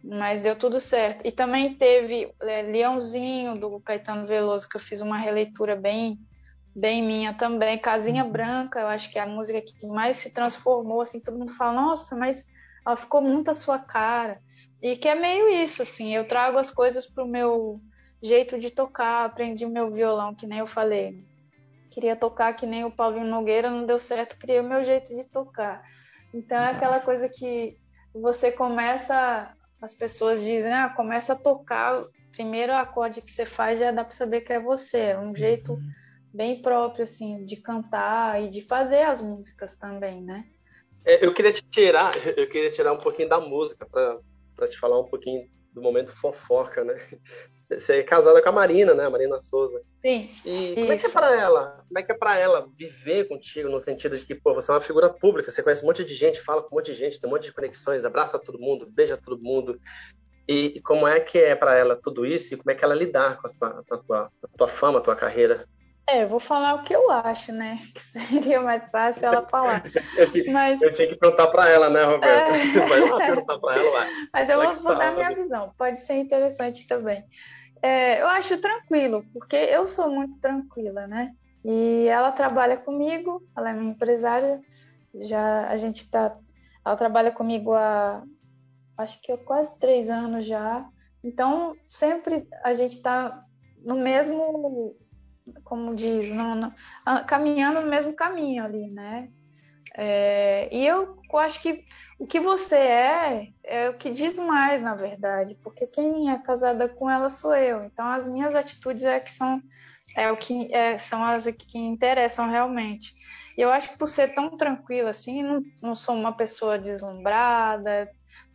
[0.03, 1.27] Mas deu tudo certo.
[1.27, 6.19] E também teve é, Leãozinho, do Caetano Veloso, que eu fiz uma releitura bem
[6.75, 7.79] bem minha também.
[7.79, 8.33] Casinha uhum.
[8.33, 11.81] Branca, eu acho que é a música que mais se transformou, assim, todo mundo fala,
[11.81, 12.45] nossa, mas
[12.85, 14.41] ela ficou muito a sua cara.
[14.85, 17.81] E que é meio isso, assim, eu trago as coisas pro meu
[18.23, 21.25] jeito de tocar, aprendi o meu violão, que nem eu falei.
[21.91, 25.27] Queria tocar que nem o Paulinho Nogueira, não deu certo, criei o meu jeito de
[25.27, 25.83] tocar.
[26.35, 27.79] Então é aquela coisa que
[28.13, 33.91] você começa, as pessoas dizem, ah, começa a tocar, primeiro acorde que você faz já
[33.91, 35.91] dá para saber que é você, é um jeito uhum.
[36.31, 40.45] bem próprio, assim, de cantar e de fazer as músicas também, né?
[41.07, 44.19] É, eu queria te tirar, eu queria tirar um pouquinho da música para
[44.55, 46.95] para te falar um pouquinho do momento fofoca, né?
[47.69, 49.07] Você é casada com a Marina, né?
[49.07, 49.83] A Marina Souza.
[50.05, 50.31] Sim.
[50.45, 50.75] E isso.
[50.75, 51.85] como é que é para ela?
[51.89, 54.75] Como é que é para ela viver contigo no sentido de que, pô, você é
[54.75, 57.19] uma figura pública, você conhece um monte de gente, fala com um monte de gente,
[57.19, 59.81] tem um monte de conexões, abraça todo mundo, beija todo mundo.
[60.47, 63.41] E, como é que é para ela tudo isso e como é que ela lidar
[63.41, 65.67] com a tua, a tua, a tua fama, a tua carreira?
[66.07, 67.79] É, vou falar o que eu acho, né?
[67.95, 69.83] Que seria mais fácil ela falar.
[70.19, 70.83] eu, tinha, Mas...
[70.83, 72.57] eu tinha que perguntar para ela, né, Roberta?
[72.57, 72.87] É...
[72.87, 74.11] Vai lá perguntar para ela, vai.
[74.33, 75.75] Mas eu Como vou é dar a minha visão.
[75.79, 77.25] Pode ser interessante também.
[77.83, 81.33] É, eu acho tranquilo, porque eu sou muito tranquila, né?
[81.65, 84.61] E ela trabalha comigo, ela é minha empresária.
[85.15, 86.37] Já a gente tá.
[86.85, 88.23] Ela trabalha comigo há
[88.97, 90.87] acho que há quase três anos já.
[91.23, 93.45] Então sempre a gente está
[93.85, 94.97] no mesmo
[95.63, 96.73] como diz, não, não,
[97.27, 99.29] caminhando no mesmo caminho ali, né?
[99.97, 101.85] É, e eu acho que
[102.19, 106.89] o que você é é o que diz mais, na verdade, porque quem é casada
[106.89, 107.85] com ela sou eu.
[107.85, 109.63] Então as minhas atitudes é que são
[110.17, 113.15] é o que é, são as que interessam realmente.
[113.57, 118.11] E eu acho que por ser tão tranquila assim, não, não sou uma pessoa deslumbrada,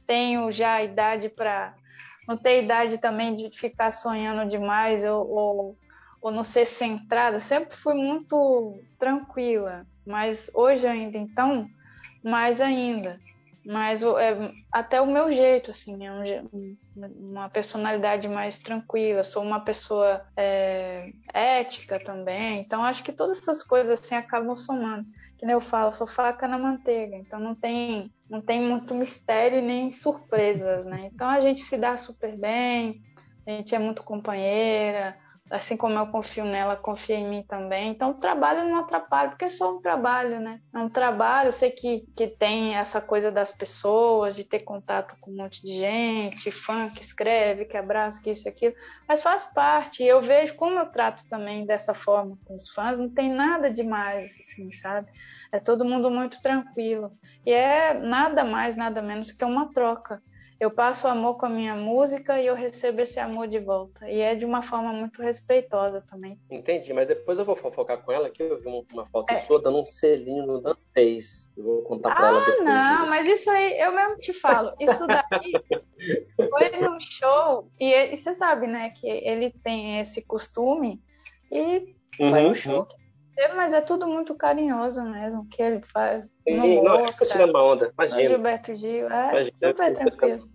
[0.06, 1.74] tenho já a idade para
[2.28, 5.78] não ter idade também de ficar sonhando demais ou, ou
[6.22, 11.68] ou no ser centrada, sempre fui muito tranquila, mas hoje ainda, então,
[12.24, 13.20] mais ainda.
[13.66, 19.60] Mas é, até o meu jeito, assim, é um, uma personalidade mais tranquila, sou uma
[19.60, 25.06] pessoa é, ética também, então acho que todas essas coisas assim acabam somando.
[25.38, 29.62] Que nem eu falo, sou faca na manteiga, então não tem, não tem muito mistério
[29.62, 31.10] nem surpresas, né?
[31.14, 33.02] Então a gente se dá super bem,
[33.48, 35.16] a gente é muito companheira,
[35.50, 37.90] assim como eu confio nela, confia em mim também.
[37.90, 40.62] Então, o trabalho não atrapalha, porque é só um trabalho, né?
[40.74, 45.16] É um trabalho, eu sei que, que tem essa coisa das pessoas, de ter contato
[45.20, 48.76] com um monte de gente, fã que escreve, que abraça, que isso e aquilo,
[49.08, 50.04] mas faz parte.
[50.04, 54.32] Eu vejo como eu trato também dessa forma com os fãs, não tem nada demais,
[54.40, 55.10] assim, sabe?
[55.52, 57.12] É todo mundo muito tranquilo.
[57.46, 60.22] E é nada mais, nada menos que uma troca
[60.60, 64.10] eu passo amor com a minha música e eu recebo esse amor de volta.
[64.10, 66.38] E é de uma forma muito respeitosa também.
[66.52, 69.40] Entendi, mas depois eu vou fofocar com ela que eu vi uma foto é.
[69.42, 71.50] sua dando um selinho no Dantez.
[71.56, 72.64] Eu vou contar pra ah, ela depois.
[72.66, 74.74] Não, mas isso aí, eu mesmo te falo.
[74.80, 75.54] Isso daí
[76.50, 81.02] foi num show, e, e, você sabe, né, que ele tem esse costume,
[81.50, 82.99] e uhum, foi um show que
[83.56, 86.26] mas é tudo muito carinhoso mesmo, que ele faz.
[86.48, 88.24] Sim, não, não é tirando uma onda, imagina.
[88.26, 90.50] Gilberto Gil, é imagina, super tranquilo.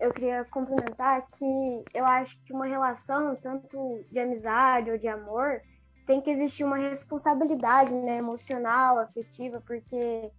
[0.00, 5.60] Eu queria complementar que eu acho que uma relação, tanto de amizade ou de amor,
[6.06, 10.30] tem que existir uma responsabilidade né, emocional, afetiva, porque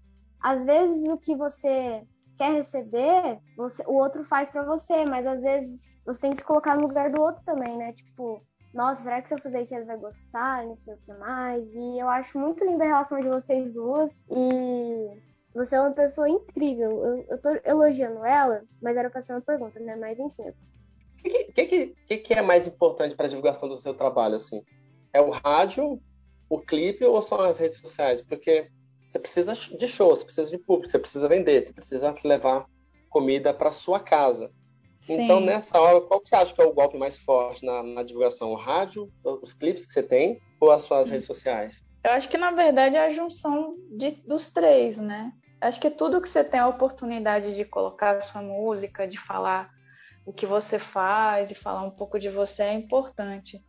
[0.42, 2.04] às vezes o que você
[2.38, 6.44] quer receber, você, o outro faz para você, mas às vezes você tem que se
[6.44, 7.94] colocar no lugar do outro também, né?
[7.94, 8.42] Tipo,
[8.74, 10.66] nossa, será que se eu fizer isso ele vai gostar?
[10.66, 11.76] Não sei o que mais.
[11.76, 14.26] E eu acho muito linda a relação de vocês duas.
[14.32, 15.22] E
[15.54, 17.04] você é uma pessoa incrível.
[17.04, 19.96] Eu, eu tô elogiando ela, mas era pra ser uma pergunta, né?
[19.96, 20.50] Mas enfim.
[20.50, 24.62] O que, que, que, que, é mais importante para a divulgação do seu trabalho, assim?
[25.14, 26.02] É o rádio,
[26.50, 28.22] o clipe ou são as redes sociais?
[28.22, 28.68] Porque
[29.08, 32.66] você precisa de show, você precisa de público, você precisa vender, você precisa levar
[33.10, 34.52] comida para sua casa.
[35.08, 38.04] Então, nessa hora, qual que você acha que é o golpe mais forte na, na
[38.04, 38.52] divulgação?
[38.52, 41.84] O rádio, os clipes que você tem ou as suas redes sociais?
[42.04, 45.32] Eu acho que, na verdade, é a junção de, dos três, né?
[45.60, 49.70] Acho que tudo que você tem a oportunidade de colocar a sua música, de falar
[50.26, 53.64] o que você faz e falar um pouco de você é importante.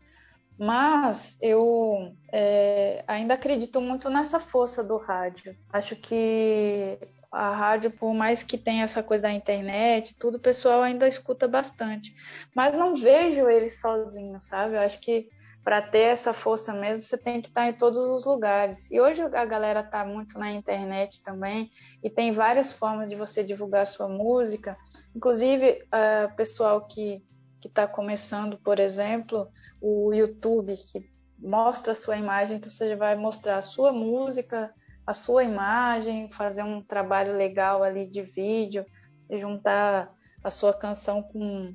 [0.59, 5.57] Mas eu é, ainda acredito muito nessa força do rádio.
[5.73, 6.99] Acho que
[7.35, 11.49] a rádio, por mais que tenha essa coisa da internet, tudo, o pessoal ainda escuta
[11.49, 12.15] bastante.
[12.55, 14.77] Mas não vejo ele sozinho, sabe?
[14.77, 15.29] Eu acho que
[15.65, 18.89] para ter essa força mesmo, você tem que estar em todos os lugares.
[18.91, 21.71] E hoje a galera está muito na internet também,
[22.03, 24.77] e tem várias formas de você divulgar sua música.
[25.17, 27.25] Inclusive, uh, pessoal que
[27.65, 29.49] está começando, por exemplo,
[29.81, 34.73] o YouTube, que mostra a sua imagem, então você vai mostrar a sua música,
[35.07, 38.85] a sua imagem, fazer um trabalho legal ali de vídeo,
[39.31, 40.11] juntar
[40.43, 41.75] a sua canção com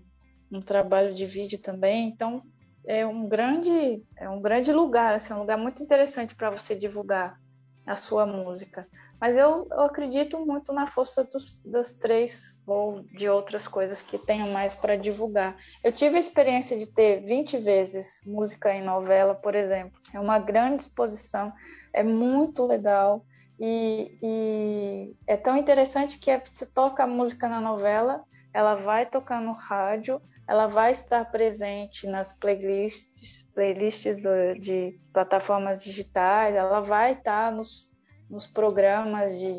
[0.52, 2.08] um trabalho de vídeo também.
[2.08, 2.42] Então
[2.88, 7.38] é um grande é um grande lugar, assim, um lugar muito interessante para você divulgar
[7.86, 8.88] a sua música.
[9.20, 14.18] Mas eu, eu acredito muito na força dos, dos três ou de outras coisas que
[14.18, 15.58] tenham mais para divulgar.
[15.84, 20.00] Eu tive a experiência de ter 20 vezes música em novela, por exemplo.
[20.13, 21.52] É uma grande exposição
[21.93, 23.25] é muito legal
[23.60, 28.23] e, e é tão interessante que é, você toca a música na novela,
[28.54, 35.84] ela vai tocar no rádio, ela vai estar presente nas playlists, playlists do, de plataformas
[35.84, 37.91] digitais, ela vai estar nos,
[38.30, 39.54] nos programas de,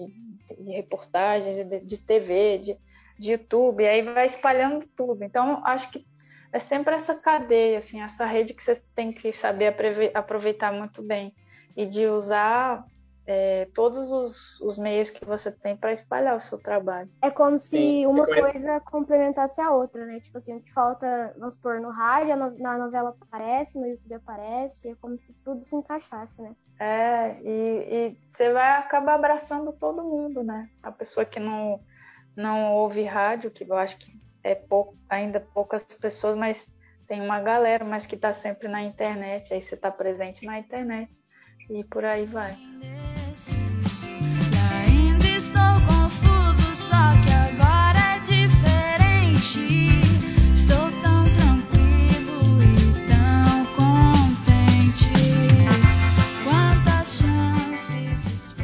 [0.59, 2.79] de reportagens, de, de TV, de,
[3.19, 5.23] de YouTube, aí vai espalhando tudo.
[5.23, 6.07] Então, acho que
[6.53, 9.77] é sempre essa cadeia, assim, essa rede que você tem que saber
[10.15, 11.35] aproveitar muito bem
[11.77, 12.85] e de usar
[13.27, 17.09] é, todos os, os, meios que você tem para espalhar o seu trabalho.
[17.23, 20.19] É como se Sim, uma coisa complementasse a outra, né?
[20.19, 24.89] Tipo assim, o que falta, vamos supor, no rádio, na novela aparece, no YouTube aparece,
[24.89, 26.57] é como se tudo se encaixasse, né?
[26.81, 30.69] É, e, e você vai acabar abraçando todo mundo, né?
[30.83, 31.79] A pessoa que não,
[32.35, 37.41] não ouve rádio, que eu acho que é pouco, ainda poucas pessoas, mas tem uma
[37.41, 41.20] galera, mas que está sempre na internet, aí você está presente na internet
[41.71, 42.59] e por aí vai.
[44.85, 49.61] ainda estou confuso, só que agora é diferente.
[50.53, 55.13] Estou tão tranquilo e tão contente.
[56.43, 58.55] Quantas chances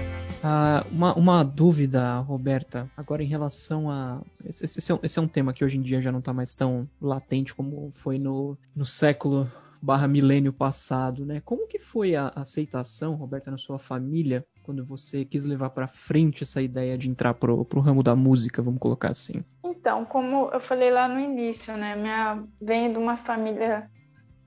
[0.42, 4.20] ah, uma, uma dúvida, Roberta, agora em relação a.
[4.44, 6.32] Esse, esse, é um, esse, é um, tema que hoje em dia já não está
[6.32, 9.48] mais tão latente como foi no, no século
[9.80, 11.40] barra milênio passado, né?
[11.44, 16.42] Como que foi a aceitação, Roberta, na sua família, quando você quis levar para frente
[16.42, 19.44] essa ideia de entrar pro, pro ramo da música, vamos colocar assim?
[19.64, 21.94] Então, como eu falei lá no início, né?
[21.94, 23.90] Minha venho de uma família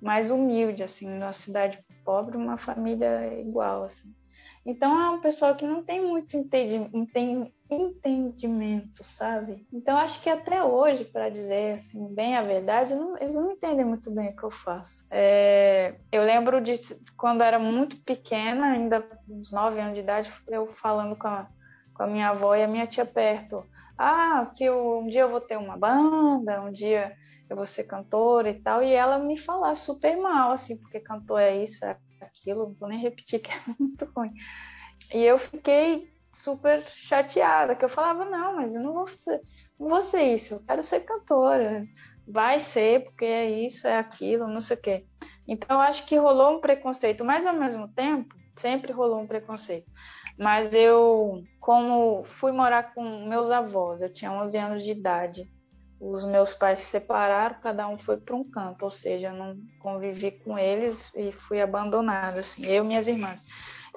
[0.01, 4.13] mais humilde, assim, numa cidade pobre, uma família igual, assim.
[4.65, 6.37] Então é um pessoal que não tem muito
[7.69, 9.67] entendimento, sabe?
[9.71, 13.85] Então acho que até hoje, para dizer assim bem a verdade, não, eles não entendem
[13.85, 15.05] muito bem o que eu faço.
[15.11, 16.73] É, eu lembro de
[17.15, 21.47] quando era muito pequena, ainda uns 9 anos de idade, eu falando com a,
[21.93, 23.63] com a minha avó e a minha tia perto.
[23.97, 27.15] Ah, que eu, um dia eu vou ter uma banda, um dia
[27.49, 31.41] eu vou ser cantora e tal, e ela me falar super mal, assim, porque cantor
[31.41, 34.31] é isso, é aquilo, vou nem repetir que é muito ruim.
[35.13, 39.41] E eu fiquei super chateada, que eu falava, não, mas eu não vou ser,
[39.79, 41.85] não vou ser isso, eu quero ser cantora.
[42.27, 45.05] Vai ser, porque é isso, é aquilo, não sei o quê.
[45.47, 49.89] Então, eu acho que rolou um preconceito, mas ao mesmo tempo, sempre rolou um preconceito.
[50.37, 55.49] Mas eu, como fui morar com meus avós, eu tinha 11 anos de idade,
[55.99, 59.57] os meus pais se separaram, cada um foi para um canto, ou seja, eu não
[59.79, 63.43] convivi com eles e fui abandonada, assim, eu e minhas irmãs.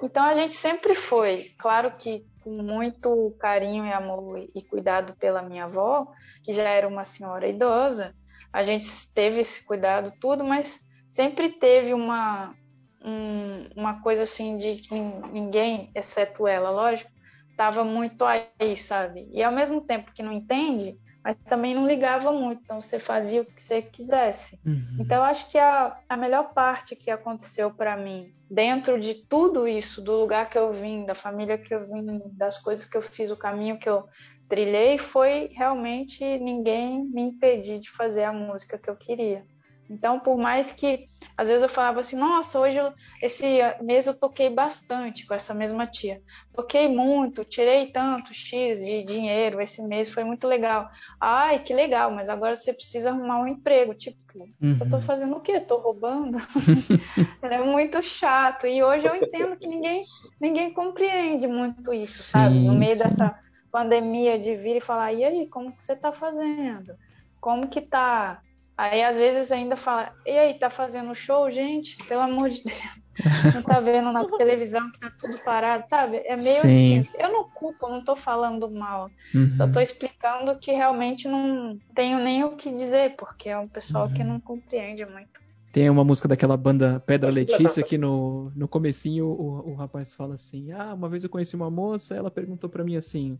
[0.03, 5.41] Então a gente sempre foi, claro que com muito carinho e amor e cuidado pela
[5.41, 6.11] minha avó,
[6.43, 8.13] que já era uma senhora idosa,
[8.51, 10.77] a gente teve esse cuidado tudo, mas
[11.09, 12.53] sempre teve uma
[13.01, 17.11] um, uma coisa assim de que ninguém, exceto ela, lógico,
[17.49, 19.29] estava muito aí, sabe?
[19.31, 23.41] E ao mesmo tempo que não entende, mas também não ligava muito, então você fazia
[23.41, 24.59] o que você quisesse.
[24.65, 24.97] Uhum.
[24.99, 29.67] Então eu acho que a, a melhor parte que aconteceu para mim, dentro de tudo
[29.67, 33.01] isso, do lugar que eu vim, da família que eu vim, das coisas que eu
[33.01, 34.05] fiz, o caminho que eu
[34.49, 39.45] trilhei, foi realmente ninguém me impedir de fazer a música que eu queria.
[39.89, 43.43] Então, por mais que às vezes eu falava assim, nossa, hoje eu, esse
[43.81, 46.21] mês eu toquei bastante com essa mesma tia.
[46.53, 50.89] Toquei muito, tirei tanto X de dinheiro, esse mês foi muito legal.
[51.19, 53.95] Ai, que legal, mas agora você precisa arrumar um emprego.
[53.95, 54.17] Tipo,
[54.61, 54.77] uhum.
[54.79, 55.59] eu tô fazendo o quê?
[55.59, 56.37] Tô roubando?
[57.41, 58.67] é muito chato.
[58.67, 60.03] E hoje eu entendo que ninguém,
[60.39, 62.55] ninguém compreende muito isso, sim, sabe?
[62.59, 63.03] No meio sim.
[63.03, 63.39] dessa
[63.71, 66.93] pandemia de vir e falar, e aí, como que você tá fazendo?
[67.41, 68.39] Como que tá
[68.77, 71.97] Aí às vezes ainda fala, e aí, tá fazendo show, gente?
[72.05, 73.03] Pelo amor de Deus.
[73.53, 76.17] Não tá vendo na televisão que tá tudo parado, sabe?
[76.25, 76.99] É meio Sim.
[76.99, 77.09] assim.
[77.19, 79.07] Eu não culpo, não tô falando mal.
[79.35, 79.53] Uhum.
[79.53, 84.07] Só tô explicando que realmente não tenho nem o que dizer, porque é um pessoal
[84.07, 84.13] uhum.
[84.15, 85.42] que não compreende muito.
[85.73, 90.35] Tem uma música daquela banda Pedra Letícia que no, no comecinho o, o rapaz fala
[90.35, 93.39] assim: Ah, uma vez eu conheci uma moça, ela perguntou para mim assim: O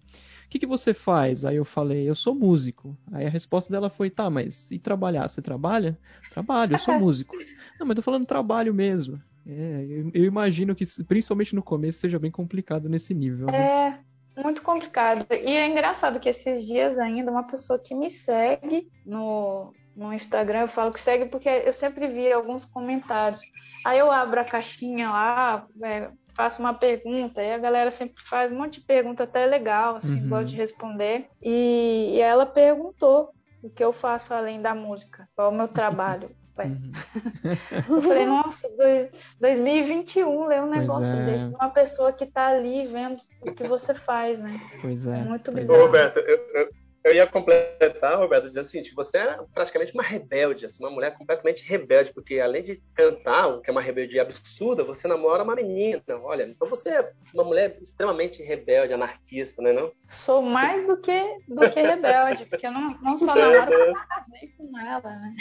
[0.50, 1.46] que, que você faz?
[1.46, 2.98] Aí eu falei: Eu sou músico.
[3.12, 5.28] Aí a resposta dela foi: Tá, mas e trabalhar?
[5.28, 5.96] Você trabalha?
[6.32, 7.36] Trabalho, eu sou músico.
[7.80, 9.22] Não, mas tô falando trabalho mesmo.
[9.46, 13.46] É, eu, eu, imagino que, principalmente no começo, seja bem complicado nesse nível.
[13.46, 14.00] Né?
[14.36, 15.24] É, muito complicado.
[15.30, 20.62] E é engraçado que esses dias ainda uma pessoa que me segue no, no Instagram,
[20.62, 23.42] eu falo que segue porque eu sempre vi alguns comentários.
[23.86, 28.52] Aí eu abro a caixinha lá, é, faço uma pergunta, e a galera sempre faz
[28.52, 30.30] um monte de pergunta até legal, assim, uhum.
[30.30, 31.28] gosto de responder.
[31.42, 35.68] E, e ela perguntou o que eu faço além da música, qual é o meu
[35.68, 36.30] trabalho.
[36.56, 37.96] Uhum.
[37.98, 41.26] eu falei, nossa, dois, 2021 ler um negócio é.
[41.26, 41.46] desse.
[41.46, 44.62] Uma pessoa que tá ali vendo o que você faz, né?
[44.80, 45.18] Pois é.
[45.18, 45.82] é muito bizarro.
[45.82, 46.70] Roberto, eu, eu,
[47.04, 51.18] eu ia completar, Roberto, dizer o seguinte: você é praticamente uma rebelde, assim, uma mulher
[51.18, 55.56] completamente rebelde, porque além de cantar, o que é uma rebeldia absurda, você namora uma
[55.56, 56.02] menina.
[56.24, 59.74] Olha, então você é uma mulher extremamente rebelde, anarquista, né?
[59.74, 59.92] Não?
[60.08, 64.50] Sou mais do que, do que rebelde, porque eu não, não só namoro, como casei
[64.58, 65.36] com ela, né?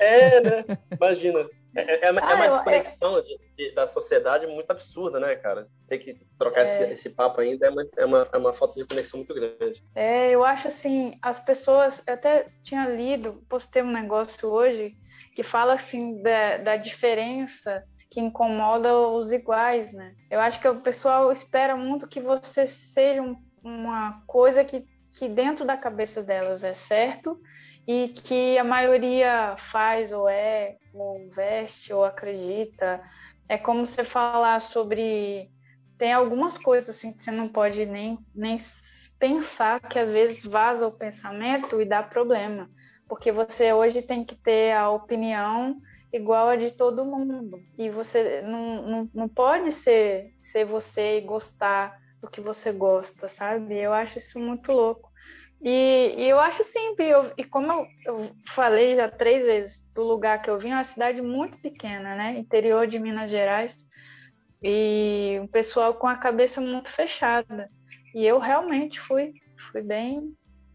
[0.00, 0.64] É, né?
[0.96, 1.40] Imagina.
[1.74, 3.22] É, é, é, é ah, uma desconexão eu...
[3.22, 5.66] de, de, da sociedade muito absurda, né, cara?
[5.88, 6.64] Ter que trocar é...
[6.64, 9.82] esse, esse, papo ainda é uma, é, uma, é uma falta de conexão muito grande.
[9.94, 12.02] É, eu acho assim, as pessoas.
[12.06, 14.94] Eu até tinha lido, postei um negócio hoje
[15.34, 20.14] que fala assim da, da diferença que incomoda os iguais, né?
[20.30, 25.26] Eu acho que o pessoal espera muito que você seja um, uma coisa que, que
[25.26, 27.40] dentro da cabeça delas é certo
[27.86, 33.02] e que a maioria faz ou é, ou veste ou acredita.
[33.48, 35.50] É como você falar sobre.
[35.98, 38.56] Tem algumas coisas assim que você não pode nem, nem
[39.18, 42.68] pensar, que às vezes vaza o pensamento e dá problema.
[43.08, 45.80] Porque você hoje tem que ter a opinião
[46.12, 47.58] igual a de todo mundo.
[47.78, 53.28] E você não, não, não pode ser, ser você e gostar do que você gosta,
[53.28, 53.76] sabe?
[53.76, 55.11] Eu acho isso muito louco.
[55.64, 60.02] E, e eu acho sim, eu, e como eu, eu, falei já três vezes, do
[60.02, 62.36] lugar que eu vim, é uma cidade muito pequena, né?
[62.36, 63.78] Interior de Minas Gerais.
[64.60, 67.70] E um pessoal com a cabeça muito fechada.
[68.12, 69.32] E eu realmente fui,
[69.70, 70.34] fui bem,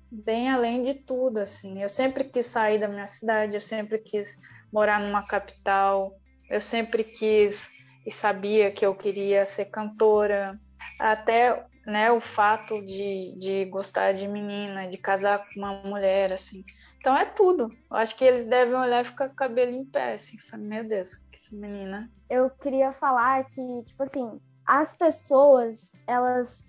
[0.10, 1.82] bem além de tudo, assim.
[1.82, 4.34] Eu sempre quis sair da minha cidade, eu sempre quis
[4.72, 6.14] morar numa capital,
[6.50, 7.70] eu sempre quis
[8.06, 10.58] e sabia que eu queria ser cantora.
[10.98, 16.66] Até né, o fato de, de gostar de menina, de casar com uma mulher, assim.
[17.00, 17.72] Então é tudo.
[17.90, 20.36] Eu acho que eles devem olhar e ficar com o cabelo em pé, assim.
[20.58, 22.12] Meu Deus, que essa menina.
[22.30, 26.62] Eu queria falar que, tipo assim, as pessoas, elas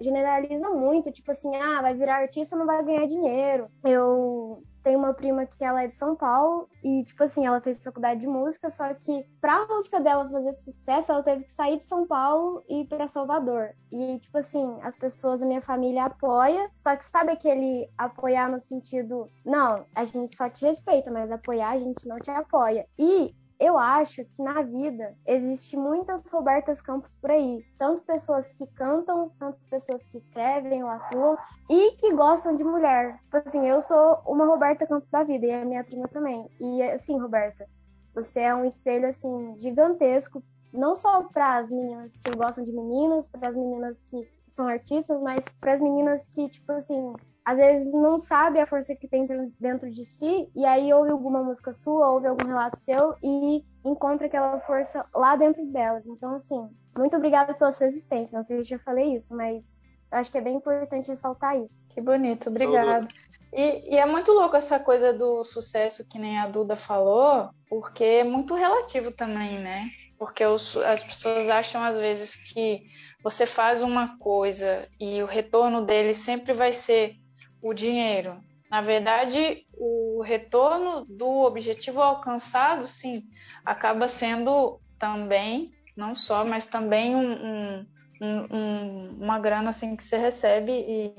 [0.00, 3.68] generalizam muito, tipo assim, ah, vai virar artista, não vai ganhar dinheiro.
[3.82, 7.82] Eu tenho uma prima que ela é de São Paulo e, tipo assim, ela fez
[7.82, 11.84] faculdade de música, só que pra música dela fazer sucesso, ela teve que sair de
[11.84, 13.70] São Paulo e ir pra Salvador.
[13.92, 18.60] E, tipo assim, as pessoas da minha família apoiam, só que sabe aquele apoiar no
[18.60, 22.86] sentido, não, a gente só te respeita, mas apoiar a gente não te apoia.
[22.98, 28.66] E eu acho que na vida existe muitas Robertas Campos por aí, tanto pessoas que
[28.68, 31.36] cantam, tanto pessoas que escrevem ou atuam
[31.68, 33.20] e que gostam de mulher.
[33.20, 36.48] Tipo assim, eu sou uma Roberta Campos da vida e a minha prima também.
[36.58, 37.68] E assim, Roberta,
[38.14, 40.42] você é um espelho assim gigantesco,
[40.72, 45.20] não só para as meninas que gostam de meninas, para as meninas que são artistas,
[45.20, 47.12] mas para as meninas que tipo assim
[47.50, 49.26] às vezes não sabe a força que tem
[49.58, 54.28] dentro de si, e aí ouve alguma música sua, ouve algum relato seu e encontra
[54.28, 56.06] aquela força lá dentro delas.
[56.06, 58.36] Então, assim, muito obrigada pela sua existência.
[58.36, 59.80] Não sei se eu já falei isso, mas
[60.12, 61.84] acho que é bem importante ressaltar isso.
[61.88, 63.08] Que bonito, obrigada.
[63.52, 68.04] E, e, é muito louco essa coisa do sucesso que nem a Duda falou, porque
[68.04, 69.86] é muito relativo também, né?
[70.16, 72.82] Porque os, as pessoas acham às vezes que
[73.24, 77.16] você faz uma coisa e o retorno dele sempre vai ser
[77.62, 78.40] o dinheiro.
[78.70, 83.24] Na verdade, o retorno do objetivo alcançado, sim,
[83.64, 87.84] acaba sendo também, não só, mas também um,
[88.20, 91.12] um, um, uma grana assim que você recebe e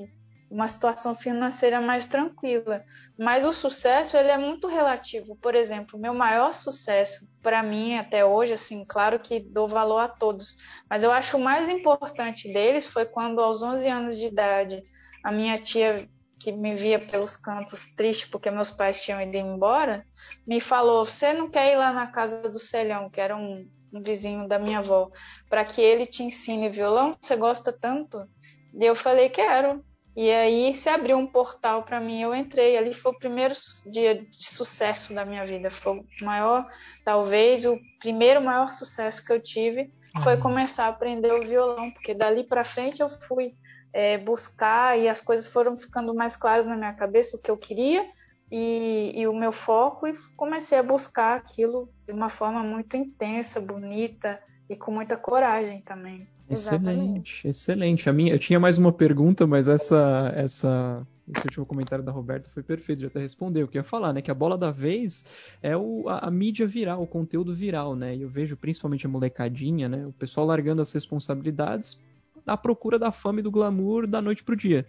[0.50, 2.84] uma situação financeira mais tranquila.
[3.18, 5.36] Mas o sucesso ele é muito relativo.
[5.36, 10.08] Por exemplo, meu maior sucesso para mim até hoje, assim, claro que dou valor a
[10.08, 10.54] todos,
[10.88, 14.82] mas eu acho o mais importante deles foi quando aos 11 anos de idade
[15.24, 16.08] a minha tia
[16.42, 20.04] que me via pelos cantos triste porque meus pais tinham ido embora,
[20.44, 24.02] me falou: Você não quer ir lá na casa do Celhão, que era um, um
[24.02, 25.10] vizinho da minha avó,
[25.48, 27.16] para que ele te ensine violão?
[27.20, 28.28] Você gosta tanto?
[28.74, 29.84] E eu falei: Quero.
[30.14, 32.76] E aí se abriu um portal para mim, eu entrei.
[32.76, 33.54] Ali foi o primeiro
[33.86, 35.70] dia de sucesso da minha vida.
[35.70, 36.66] Foi o maior,
[37.04, 39.90] talvez o primeiro maior sucesso que eu tive
[40.22, 40.42] foi uhum.
[40.42, 43.54] começar a aprender o violão, porque dali para frente eu fui
[43.92, 47.56] é, buscar e as coisas foram ficando mais claras na minha cabeça, o que eu
[47.56, 48.04] queria
[48.50, 53.60] e, e, o meu foco, e comecei a buscar aquilo de uma forma muito intensa,
[53.60, 54.38] bonita
[54.68, 56.28] e com muita coragem também.
[56.50, 57.48] Excelente, Exatamente.
[57.48, 58.10] excelente.
[58.10, 62.50] A minha, eu tinha mais uma pergunta, mas essa, essa, esse último comentário da Roberta
[62.50, 63.64] foi perfeito, já até respondeu.
[63.64, 64.20] O que eu ia falar, né?
[64.20, 65.24] Que a bola da vez
[65.62, 68.14] é o, a, a, mídia viral, o conteúdo viral, né?
[68.14, 70.06] E eu vejo principalmente a molecadinha, né?
[70.06, 71.98] O pessoal largando as responsabilidades
[72.46, 74.86] à procura da fama e do glamour da noite pro dia.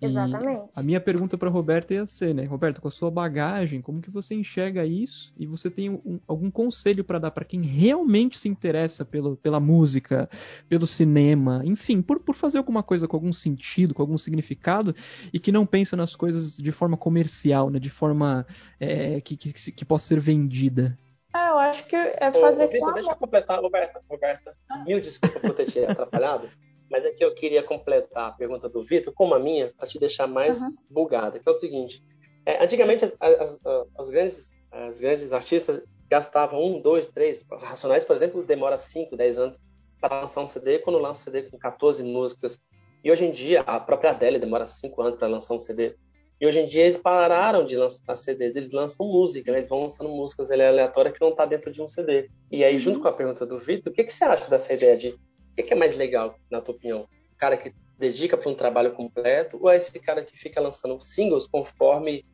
[0.00, 0.70] Exatamente.
[0.76, 4.10] a minha pergunta para Roberta ia ser, né, Roberta, com a sua bagagem, como que
[4.10, 8.48] você enxerga isso e você tem um, algum conselho para dar para quem realmente se
[8.48, 10.28] interessa pelo, pela música,
[10.68, 14.94] pelo cinema, enfim, por, por fazer alguma coisa com algum sentido, com algum significado
[15.32, 18.46] e que não pensa nas coisas de forma comercial, né, de forma
[18.78, 20.98] é, que, que, que possa ser vendida?
[21.34, 24.00] Ah, eu acho que é fazer ô, Deixa eu completar, Roberta.
[24.08, 24.84] Roberta, ah.
[24.84, 26.48] mil desculpas por ter te atrapalhado,
[26.88, 29.98] mas é que eu queria completar a pergunta do Vitor, como a minha, para te
[29.98, 30.68] deixar mais uhum.
[30.88, 32.04] bugada, que é o seguinte.
[32.46, 33.60] É, antigamente, as, as,
[33.98, 37.44] as, grandes, as grandes artistas gastavam um, dois, três.
[37.50, 39.58] Racionais, por exemplo, demora 5, 10 anos
[40.00, 42.60] para lançar um CD, quando lança um CD com 14 músicas.
[43.02, 45.96] E hoje em dia, a própria Adele demora 5 anos para lançar um CD.
[46.40, 49.58] E hoje em dia eles pararam de lançar CDs, eles lançam música, né?
[49.58, 52.28] eles vão lançando músicas aleatórias que não está dentro de um CD.
[52.50, 53.02] E aí, junto uhum.
[53.02, 55.62] com a pergunta do Vitor, o que, que você acha dessa ideia de o que,
[55.62, 57.02] que é mais legal, na tua opinião?
[57.32, 61.00] O cara que dedica para um trabalho completo ou é esse cara que fica lançando
[61.00, 62.24] singles conforme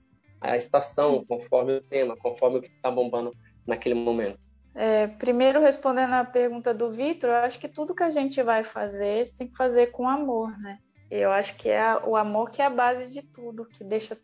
[0.40, 3.32] a estação, conforme o tema, conforme o que está bombando
[3.66, 4.38] naquele momento?
[4.74, 8.64] É, primeiro, respondendo a pergunta do Vitor, eu acho que tudo que a gente vai
[8.64, 10.78] fazer, tem que fazer com amor, né?
[11.10, 14.16] Eu acho que é o amor que é a base de tudo, que deixa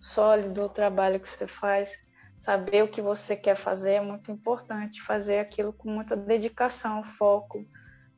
[0.00, 1.90] sólido o trabalho que você faz.
[2.40, 7.66] Saber o que você quer fazer é muito importante, fazer aquilo com muita dedicação, foco.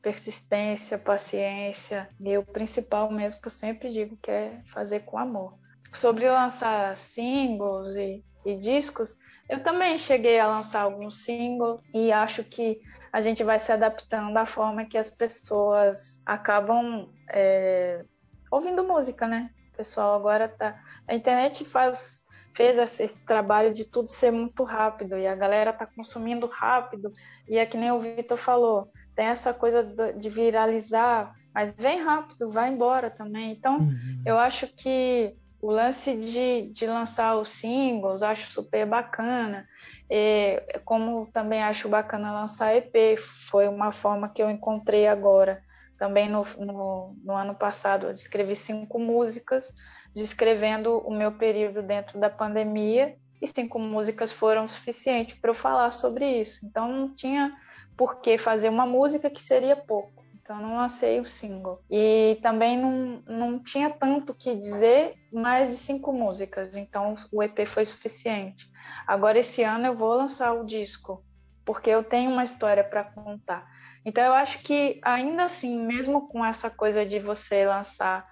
[0.01, 5.59] persistência, paciência e o principal mesmo que eu sempre digo que é fazer com amor.
[5.93, 9.15] Sobre lançar singles e, e discos,
[9.47, 14.35] eu também cheguei a lançar alguns singles e acho que a gente vai se adaptando
[14.37, 18.05] à forma que as pessoas acabam é,
[18.51, 19.49] ouvindo música, né?
[19.73, 20.79] O pessoal agora tá.
[21.07, 22.21] A internet faz
[22.53, 27.09] fez esse trabalho de tudo ser muito rápido e a galera tá consumindo rápido
[27.47, 29.83] e é que nem o Vitor falou, tem essa coisa
[30.17, 33.51] de viralizar, mas vem rápido, vai embora também.
[33.51, 34.21] Então, uhum.
[34.25, 39.67] eu acho que o lance de, de lançar os singles, acho super bacana.
[40.09, 45.61] E, como também acho bacana lançar EP, foi uma forma que eu encontrei agora.
[46.01, 49.71] Também no, no, no ano passado, eu escrevi cinco músicas,
[50.15, 55.91] descrevendo o meu período dentro da pandemia, e cinco músicas foram suficientes para eu falar
[55.91, 56.65] sobre isso.
[56.65, 57.55] Então, não tinha
[57.95, 60.23] por que fazer uma música que seria pouco.
[60.41, 61.79] Então não lancei o single.
[61.87, 66.75] E também não, não tinha tanto que dizer, mais de cinco músicas.
[66.75, 68.67] Então o EP foi suficiente.
[69.05, 71.23] Agora esse ano eu vou lançar o disco,
[71.63, 73.69] porque eu tenho uma história para contar.
[74.05, 78.27] Então eu acho que ainda assim, mesmo com essa coisa de você lançar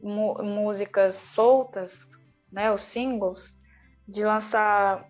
[0.00, 1.98] músicas soltas,
[2.52, 3.56] né, os singles,
[4.06, 5.06] de lançar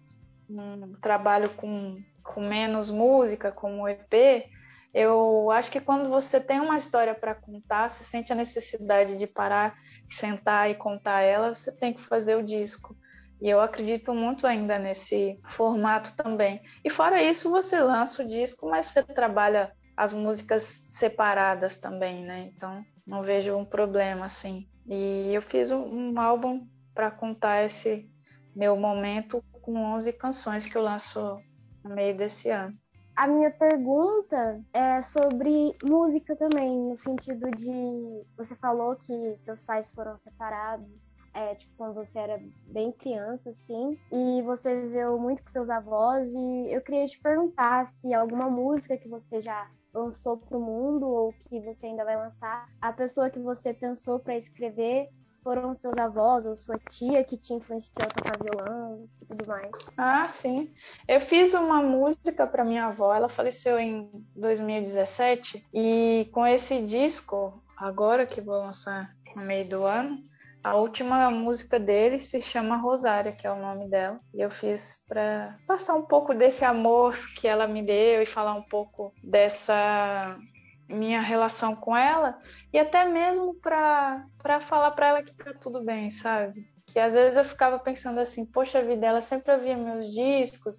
[0.49, 4.49] um trabalho com, com menos música, como EP,
[4.95, 9.27] eu acho que quando você tem uma história para contar, você sente a necessidade de
[9.27, 9.77] parar,
[10.11, 12.97] sentar e contar ela, você tem que fazer o disco.
[13.43, 16.63] E eu acredito muito ainda nesse formato também.
[16.83, 22.53] E fora isso, você lança o disco, mas você trabalha as músicas separadas também, né?
[22.55, 24.69] Então, não vejo um problema assim.
[24.87, 28.09] E eu fiz um, um álbum para contar esse
[28.55, 31.41] meu momento com 11 canções que eu lanço
[31.83, 32.77] no meio desse ano.
[33.17, 39.91] A minha pergunta é sobre música também, no sentido de você falou que seus pais
[39.91, 45.49] foram separados, é, tipo, quando você era bem criança, assim, e você viveu muito com
[45.49, 50.57] seus avós, e eu queria te perguntar se alguma música que você já lançou para
[50.57, 55.09] o mundo ou que você ainda vai lançar, a pessoa que você pensou para escrever
[55.43, 59.71] foram seus avós ou sua tia que te influenciou a tocar violão e tudo mais?
[59.97, 60.75] Ah, sim.
[61.07, 67.63] Eu fiz uma música para minha avó, ela faleceu em 2017 e com esse disco,
[67.79, 70.19] agora que vou lançar no meio do ano,
[70.67, 74.19] a última música dele se chama Rosária, que é o nome dela.
[74.35, 78.55] E eu fiz para passar um pouco desse amor que ela me deu e falar
[78.55, 80.37] um pouco dessa
[80.89, 82.37] minha relação com ela
[82.73, 84.27] e até mesmo para
[84.63, 86.69] falar para ela que tá tudo bem, sabe?
[86.89, 90.79] Que às vezes eu ficava pensando assim, poxa vida, ela sempre ouvia meus discos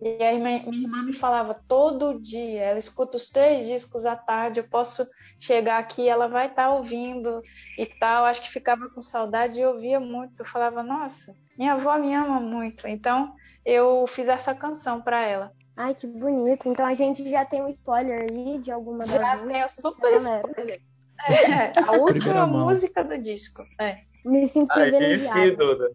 [0.00, 4.60] e aí minha, irmã me falava todo dia, ela escuta os três discos à tarde,
[4.60, 5.06] eu posso
[5.40, 7.40] chegar aqui, ela vai estar tá ouvindo
[7.78, 8.24] e tal.
[8.24, 10.42] Acho que ficava com saudade e ouvia muito.
[10.42, 12.86] Eu falava, nossa, minha avó me ama muito.
[12.86, 13.34] Então
[13.64, 15.52] eu fiz essa canção para ela.
[15.76, 16.68] Ai, que bonito.
[16.68, 19.58] Então a gente já tem um spoiler aí de alguma das já músicas.
[19.58, 20.80] Já tem super spoiler.
[21.26, 23.64] É, a última música do disco.
[23.80, 24.00] É.
[24.22, 25.40] Me sinto privilegiada.
[25.40, 25.90] Aí sim, Duda.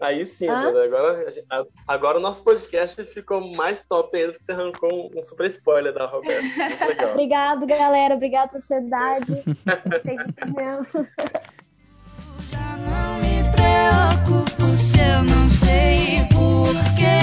[0.00, 0.84] Aí sim, Duda.
[0.84, 1.34] Agora,
[1.86, 6.06] agora o nosso podcast ficou mais top ainda, porque você arrancou um super spoiler da
[6.06, 6.40] Roberta.
[7.12, 8.14] Obrigado, galera.
[8.14, 9.44] Obrigado, sociedade.
[10.00, 11.06] Sei que mesmo.
[12.48, 17.20] Já não me preocupo se eu não sei porquê.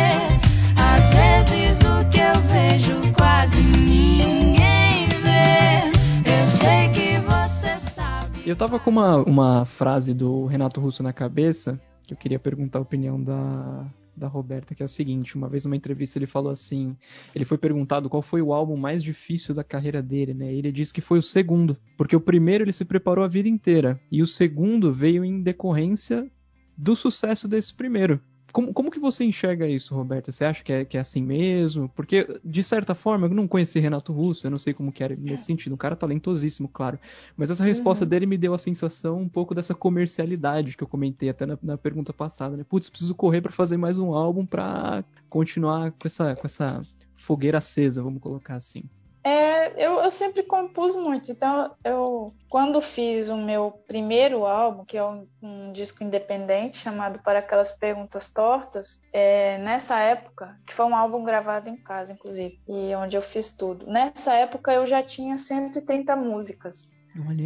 [0.79, 5.89] Às vezes o que eu vejo quase ninguém vê.
[6.29, 8.47] Eu sei que você sabe.
[8.47, 12.79] Eu tava com uma, uma frase do Renato Russo na cabeça que eu queria perguntar
[12.79, 13.85] a opinião da,
[14.15, 16.95] da Roberta, que é a seguinte: uma vez numa entrevista ele falou assim,
[17.35, 20.51] ele foi perguntado qual foi o álbum mais difícil da carreira dele, né?
[20.51, 23.99] Ele disse que foi o segundo, porque o primeiro ele se preparou a vida inteira
[24.09, 26.29] e o segundo veio em decorrência
[26.77, 28.21] do sucesso desse primeiro.
[28.51, 30.31] Como, como que você enxerga isso, Roberto?
[30.31, 31.89] Você acha que é, que é assim mesmo?
[31.89, 35.15] Porque, de certa forma, eu não conheci Renato Russo, eu não sei como que era
[35.15, 35.73] nesse sentido.
[35.73, 36.97] Um cara talentosíssimo, claro.
[37.35, 38.09] Mas essa resposta uhum.
[38.09, 41.77] dele me deu a sensação um pouco dessa comercialidade que eu comentei até na, na
[41.77, 42.65] pergunta passada, né?
[42.67, 46.81] Putz, preciso correr para fazer mais um álbum para continuar com essa, com essa
[47.15, 48.83] fogueira acesa, vamos colocar assim.
[49.27, 51.29] É, eu, eu, sempre compus muito.
[51.29, 57.19] Então, eu quando fiz o meu primeiro álbum, que é um, um disco independente chamado
[57.19, 62.57] Para Aquelas Perguntas Tortas, é, nessa época, que foi um álbum gravado em casa, inclusive,
[62.69, 63.85] e onde eu fiz tudo.
[63.85, 66.87] Nessa época eu já tinha 130 músicas.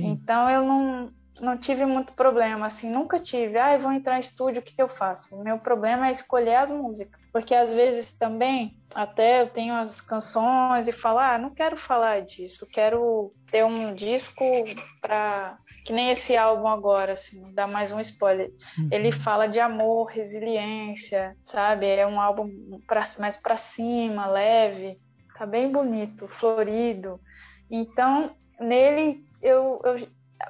[0.06, 1.12] Então eu não
[1.42, 3.58] não tive muito problema, assim, nunca tive.
[3.58, 5.36] Ah, eu vou entrar em estúdio, o que, que eu faço?
[5.36, 7.20] O meu problema é escolher as músicas.
[7.34, 12.22] Porque às vezes também, até eu tenho as canções e falo, ah, não quero falar
[12.22, 14.46] disso, quero ter um disco
[15.02, 18.52] para que nem esse álbum agora, assim, dá mais um spoiler.
[18.78, 18.90] Uhum.
[18.92, 21.88] Ele fala de amor, resiliência, sabe?
[21.88, 22.50] É um álbum
[22.86, 25.00] pra, mais para cima, leve,
[25.38, 27.20] tá bem bonito, florido.
[27.70, 30.08] Então, nele eu, eu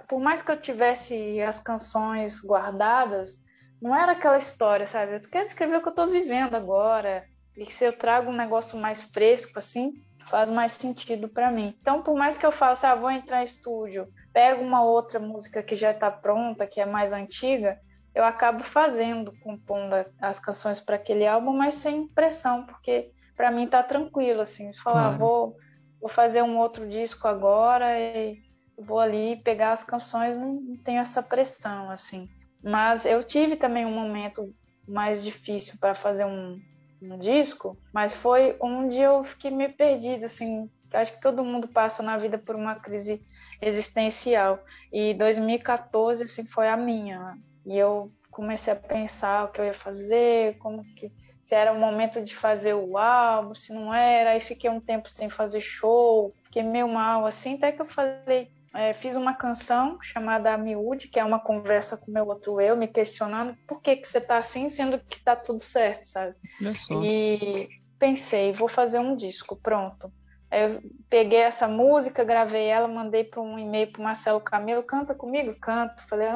[0.07, 3.35] por mais que eu tivesse as canções guardadas,
[3.81, 5.15] não era aquela história, sabe?
[5.15, 7.25] Eu quero escrever o que eu tô vivendo agora.
[7.57, 9.93] E se eu trago um negócio mais fresco, assim,
[10.29, 11.75] faz mais sentido para mim.
[11.81, 15.63] Então, por mais que eu faça, ah, vou entrar em estúdio, pego uma outra música
[15.63, 17.79] que já está pronta, que é mais antiga,
[18.13, 23.67] eu acabo fazendo, compondo as canções para aquele álbum, mas sem pressão, porque para mim
[23.67, 25.17] tá tranquilo, assim, falar, claro.
[25.17, 25.57] vou,
[25.99, 28.37] vou fazer um outro disco agora e
[28.77, 32.29] vou ali pegar as canções, não, tenho essa pressão, assim.
[32.63, 34.53] Mas eu tive também um momento
[34.87, 36.59] mais difícil para fazer um,
[37.01, 42.03] um disco, mas foi onde eu fiquei meio perdida, assim, acho que todo mundo passa
[42.03, 43.23] na vida por uma crise
[43.61, 44.63] existencial.
[44.91, 47.37] E 2014 assim foi a minha.
[47.65, 51.11] E eu comecei a pensar o que eu ia fazer, como que
[51.43, 54.31] se era o momento de fazer o álbum, se não era.
[54.31, 58.51] Aí fiquei um tempo sem fazer show, fiquei meio mal assim, até que eu falei,
[58.73, 62.87] é, fiz uma canção chamada Miúde, que é uma conversa com meu outro eu, me
[62.87, 66.35] questionando por que, que você tá assim, sendo que tá tudo certo, sabe?
[67.03, 67.69] E
[67.99, 70.11] pensei, vou fazer um disco, pronto.
[70.51, 75.55] Eu peguei essa música, gravei ela, mandei para um e-mail para Marcelo Camilo, canta comigo?
[75.61, 76.05] Canto.
[76.09, 76.27] Falei,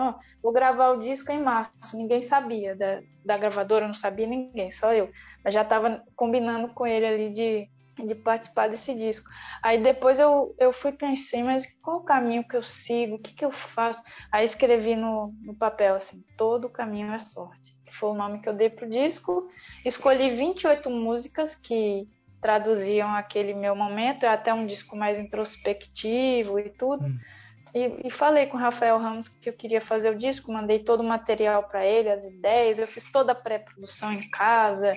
[0.42, 1.98] vou gravar o disco em março.
[1.98, 5.10] Ninguém sabia da, da gravadora, não sabia ninguém, só eu.
[5.44, 7.70] Mas já estava combinando com ele ali de,
[8.04, 9.30] de participar desse disco.
[9.62, 13.16] Aí depois eu, eu fui pensei, mas qual o caminho que eu sigo?
[13.16, 14.02] O que, que eu faço?
[14.32, 17.76] Aí escrevi no, no papel assim, todo caminho é sorte.
[17.86, 19.48] Que foi o nome que eu dei pro disco.
[19.86, 22.08] Escolhi 28 músicas que
[22.42, 27.06] traduziam aquele meu momento, é até um disco mais introspectivo e tudo.
[27.06, 27.20] Hum.
[27.74, 31.02] E, e, falei com o Rafael Ramos que eu queria fazer o disco, mandei todo
[31.02, 34.94] o material para ele, as ideias, eu fiz toda a pré-produção em casa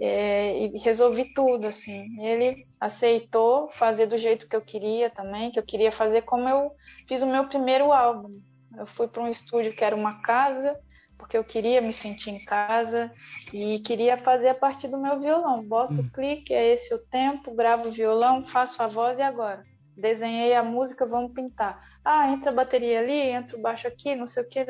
[0.00, 2.20] é, e resolvi tudo, assim.
[2.24, 6.72] Ele aceitou fazer do jeito que eu queria também, que eu queria fazer como eu
[7.06, 8.40] fiz o meu primeiro álbum.
[8.76, 10.78] Eu fui para um estúdio que era uma casa,
[11.18, 13.12] porque eu queria me sentir em casa
[13.52, 15.62] e queria fazer a partir do meu violão.
[15.62, 16.06] Boto hum.
[16.06, 19.69] o clique, é esse o tempo, gravo o violão, faço a voz e agora.
[20.00, 21.86] Desenhei a música, vamos pintar.
[22.04, 24.64] Ah, entra a bateria ali, entra o baixo aqui, não sei o que.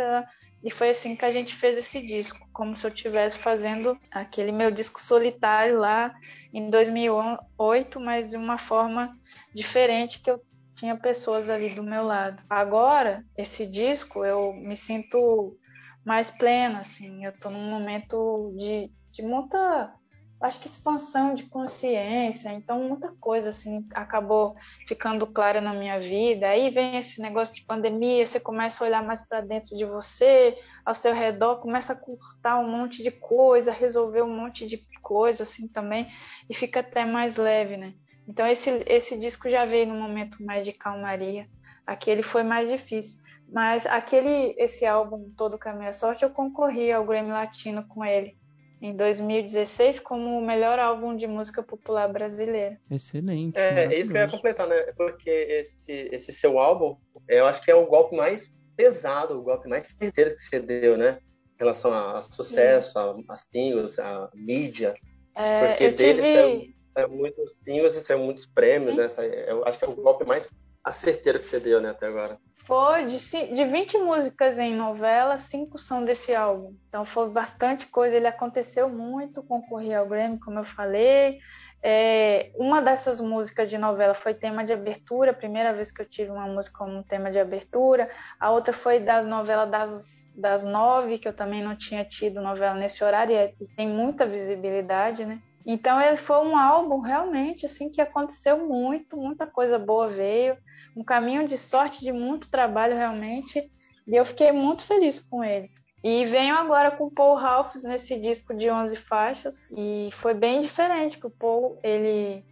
[0.62, 4.52] E foi assim que a gente fez esse disco, como se eu estivesse fazendo aquele
[4.52, 6.14] meu disco solitário lá
[6.52, 9.16] em 2008, mas de uma forma
[9.54, 10.42] diferente que eu
[10.74, 12.42] tinha pessoas ali do meu lado.
[12.48, 15.56] Agora, esse disco, eu me sinto
[16.04, 17.24] mais plena, assim.
[17.24, 19.94] Eu estou num momento de, de muita,
[20.40, 22.50] acho que expansão de consciência.
[22.50, 24.56] Então, muita coisa, assim, acabou
[24.88, 26.48] ficando clara na minha vida.
[26.48, 30.56] Aí vem esse negócio de pandemia, você começa a olhar mais para dentro de você,
[30.84, 35.42] ao seu redor, começa a cortar um monte de coisa, resolver um monte de coisa,
[35.42, 36.08] assim, também,
[36.48, 37.94] e fica até mais leve, né?
[38.26, 41.48] Então, esse, esse disco já veio num momento mais de calmaria.
[41.86, 43.18] Aquele foi mais difícil.
[43.52, 48.39] Mas aquele, esse álbum Todo Caminho é Sorte, eu concorri ao Grammy Latino com ele
[48.80, 52.80] em 2016 como o melhor álbum de música popular brasileira.
[52.90, 53.58] Excelente.
[53.58, 54.76] É, é isso que eu ia completar, né?
[54.96, 56.96] Porque esse, esse seu álbum,
[57.28, 60.96] eu acho que é o golpe mais pesado, o golpe mais certeiro que você deu,
[60.96, 61.18] né?
[61.54, 64.94] Em relação a, sucesso, a, a, singles, a mídia.
[65.34, 66.74] É, porque deles tive...
[66.96, 69.06] é, é muitos singles e são muitos prêmios, né?
[69.46, 70.48] Eu acho que é o golpe mais
[70.92, 72.38] certeiro que você deu, né, até agora.
[72.66, 76.76] Foi de, de 20 músicas em novela, cinco são desse álbum.
[76.88, 78.16] Então foi bastante coisa.
[78.16, 81.40] Ele aconteceu muito, concorri ao Grammy, como eu falei.
[81.82, 86.06] É, uma dessas músicas de novela foi tema de abertura, a primeira vez que eu
[86.06, 88.08] tive uma música como tema de abertura.
[88.38, 92.74] A outra foi da novela das, das nove, que eu também não tinha tido novela
[92.74, 95.40] nesse horário, e tem muita visibilidade, né?
[95.64, 100.56] Então ele foi um álbum realmente assim que aconteceu muito, muita coisa boa veio
[100.96, 103.70] um caminho de sorte, de muito trabalho realmente,
[104.06, 105.70] e eu fiquei muito feliz com ele.
[106.02, 110.60] E venho agora com o Paul Ralphs nesse disco de 11 faixas, e foi bem
[110.60, 112.44] diferente, que o Paul, ele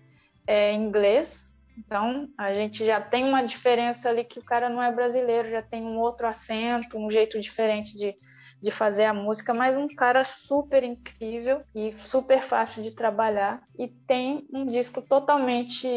[0.46, 4.92] é inglês, então a gente já tem uma diferença ali que o cara não é
[4.92, 8.14] brasileiro, já tem um outro acento, um jeito diferente de,
[8.61, 13.62] de fazer a música, mas um cara super incrível e super fácil de trabalhar.
[13.78, 15.88] E tem um disco totalmente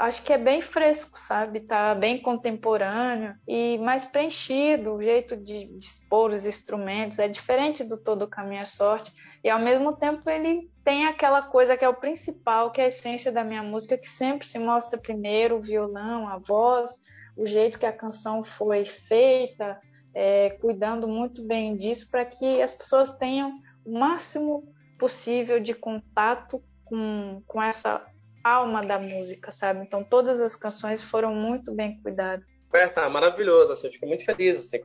[0.00, 1.60] acho que é bem fresco, sabe?
[1.60, 7.98] Tá bem contemporâneo e mais preenchido, o jeito de, expor os instrumentos é diferente do
[7.98, 9.12] Todo Caminho à Sorte.
[9.44, 12.88] E ao mesmo tempo ele tem aquela coisa que é o principal, que é a
[12.88, 16.90] essência da minha música, que sempre se mostra primeiro o violão, a voz,
[17.36, 19.78] o jeito que a canção foi feita,
[20.14, 23.52] é, cuidando muito bem disso para que as pessoas tenham
[23.84, 28.04] o máximo possível de contato com, com essa
[28.42, 29.80] alma da música, sabe?
[29.82, 32.44] Então todas as canções foram muito bem cuidadas.
[32.72, 34.78] É, tá maravilhoso, assim, fico muito feliz, assim,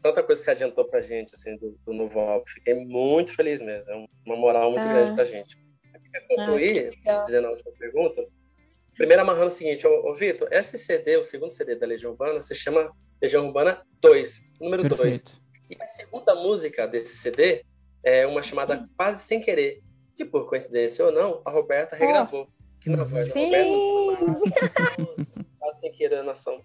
[0.00, 2.44] tanta coisa que você adiantou pra gente, assim, do, do novo álbum.
[2.46, 4.92] Fiquei muito feliz mesmo, é uma moral muito ah.
[4.92, 5.56] grande pra gente.
[6.12, 8.24] Quer concluir, ah, dizendo a última pergunta?
[8.96, 12.40] Primeiro amarrando o seguinte, ô, ô Vitor, esse CD, o segundo CD da Legião Urbana,
[12.40, 15.22] se chama Legião Urbana 2, número 2.
[15.70, 17.64] E a segunda música desse CD
[18.02, 19.80] é uma chamada Quase Sem Querer,
[20.16, 22.48] que por coincidência ou não, a Roberta regravou.
[22.50, 24.80] Oh que na voz da Roberta
[25.58, 26.60] tá sem querer na som.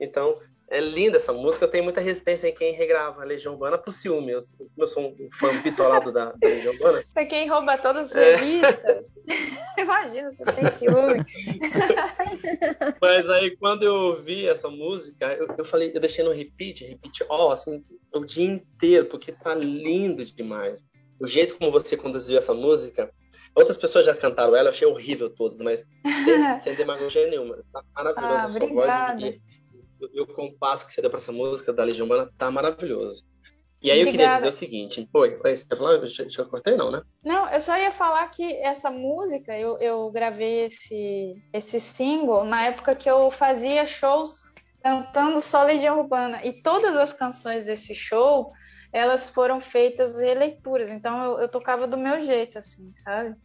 [0.00, 0.40] Então,
[0.70, 1.64] é linda essa música.
[1.64, 4.30] Eu tenho muita resistência em quem regrava a Legião Urbana pro ciúme.
[4.30, 4.40] Eu,
[4.78, 7.04] eu sou um fã bitolado da, da Legião Urbana.
[7.12, 8.36] Pra quem rouba todas as é.
[8.36, 9.06] revistas.
[9.76, 11.26] Imagina, você tem ciúme.
[13.02, 17.24] Mas aí, quando eu ouvi essa música, eu, eu falei, eu deixei no repeat, repeat
[17.28, 20.84] all, assim, o dia inteiro, porque tá lindo demais.
[21.18, 23.12] O jeito como você conduziu essa música,
[23.54, 25.84] Outras pessoas já cantaram ela, eu achei horrível todas, mas
[26.24, 27.58] sem, sem demagogia nenhuma.
[27.72, 29.22] Tá maravilhoso ah, a sua voz.
[29.22, 29.40] E,
[30.12, 33.24] e, o compasso que você deu para essa música da Legião Humana tá maravilhoso.
[33.82, 34.08] E aí Obrigada.
[34.08, 35.92] eu queria dizer o seguinte, oi, você falar?
[35.92, 37.02] Eu, eu cortei não, né?
[37.24, 42.66] Não, eu só ia falar que essa música, eu, eu gravei esse, esse single na
[42.66, 46.44] época que eu fazia shows cantando só Legião Urbana.
[46.44, 48.52] E todas as canções desse show
[48.92, 50.90] elas foram feitas releituras.
[50.90, 53.36] Então eu, eu tocava do meu jeito, assim, sabe?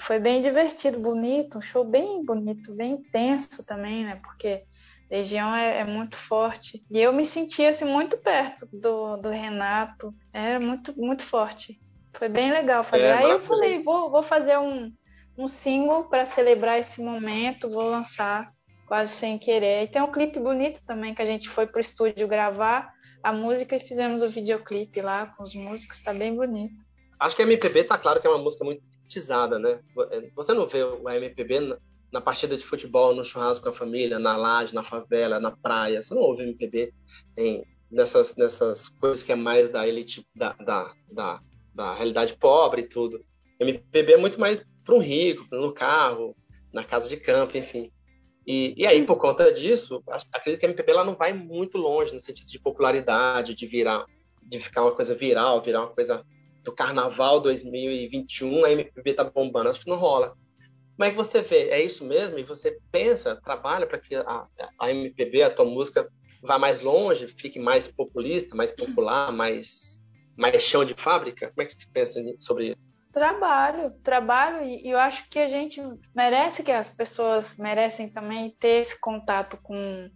[0.00, 4.20] Foi bem divertido, bonito, um show bem bonito, bem intenso também, né?
[4.22, 4.64] Porque
[5.10, 6.84] Legião é, é, muito forte.
[6.90, 10.14] E eu me sentia assim, muito perto do, do Renato.
[10.32, 11.80] É muito, muito forte.
[12.12, 13.04] Foi bem legal fazer.
[13.04, 14.92] É, Aí eu falei, vou, vou fazer um,
[15.36, 18.52] um single para celebrar esse momento, vou lançar
[18.86, 19.84] quase sem querer.
[19.84, 22.92] E tem um clipe bonito também que a gente foi pro estúdio gravar
[23.22, 26.74] a música e fizemos o videoclipe lá com os músicos, tá bem bonito.
[27.18, 29.80] Acho que a MPB tá claro que é uma música muito politizada, né?
[30.10, 31.78] É, você não vê o MPB
[32.12, 36.02] na, partida de futebol, no churrasco com a família, na laje, na favela, na praia.
[36.02, 36.92] Você não ouve MPB
[37.36, 41.40] em, nessas, nessas coisas que é mais da elite, da, da, da,
[41.74, 43.24] da realidade pobre e tudo.
[43.60, 46.36] MPB é muito mais para um rico, no carro,
[46.72, 47.90] na casa de campo, enfim.
[48.46, 50.02] E, e aí, por conta disso,
[50.32, 54.06] acredito que a MPB ela não vai muito longe no sentido de popularidade, de virar,
[54.42, 56.24] de ficar uma coisa viral, virar uma coisa
[56.64, 59.68] do Carnaval 2021, a MPB tá bombando.
[59.68, 60.34] Acho que não rola.
[60.98, 61.68] Como é que você vê?
[61.68, 62.40] É isso mesmo?
[62.40, 64.48] E você pensa, trabalha para que a,
[64.80, 66.10] a MPB, a tua música,
[66.42, 70.00] vá mais longe, fique mais populista, mais popular, mais,
[70.36, 71.52] mais chão de fábrica?
[71.54, 72.76] Como é que você pensa sobre isso?
[73.12, 75.80] Trabalho, trabalho, e eu acho que a gente
[76.12, 80.10] merece, que as pessoas merecem também ter esse contato com,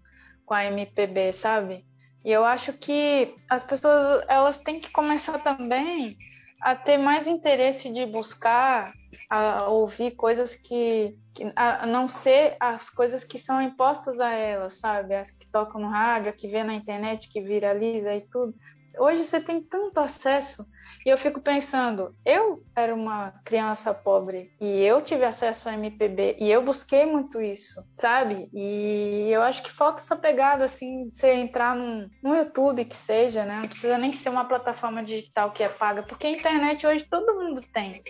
[0.45, 1.87] com a MPB, sabe?
[2.25, 6.17] E eu acho que as pessoas elas têm que começar também
[6.61, 8.93] a ter mais interesse de buscar,
[9.33, 14.75] a ouvir coisas que, que a não ser as coisas que são impostas a elas,
[14.75, 15.15] sabe?
[15.15, 18.55] As que tocam no rádio, que vê na internet, que viraliza e tudo.
[18.99, 20.67] Hoje você tem tanto acesso
[21.07, 26.37] e eu fico pensando, eu era uma criança pobre e eu tive acesso ao MPB
[26.39, 28.51] e eu busquei muito isso, sabe?
[28.53, 33.47] E eu acho que falta essa pegada assim de você entrar num, YouTube que seja,
[33.47, 33.61] né?
[33.61, 37.35] Não precisa nem ser uma plataforma digital que é paga, porque a internet hoje todo
[37.35, 38.03] mundo tem.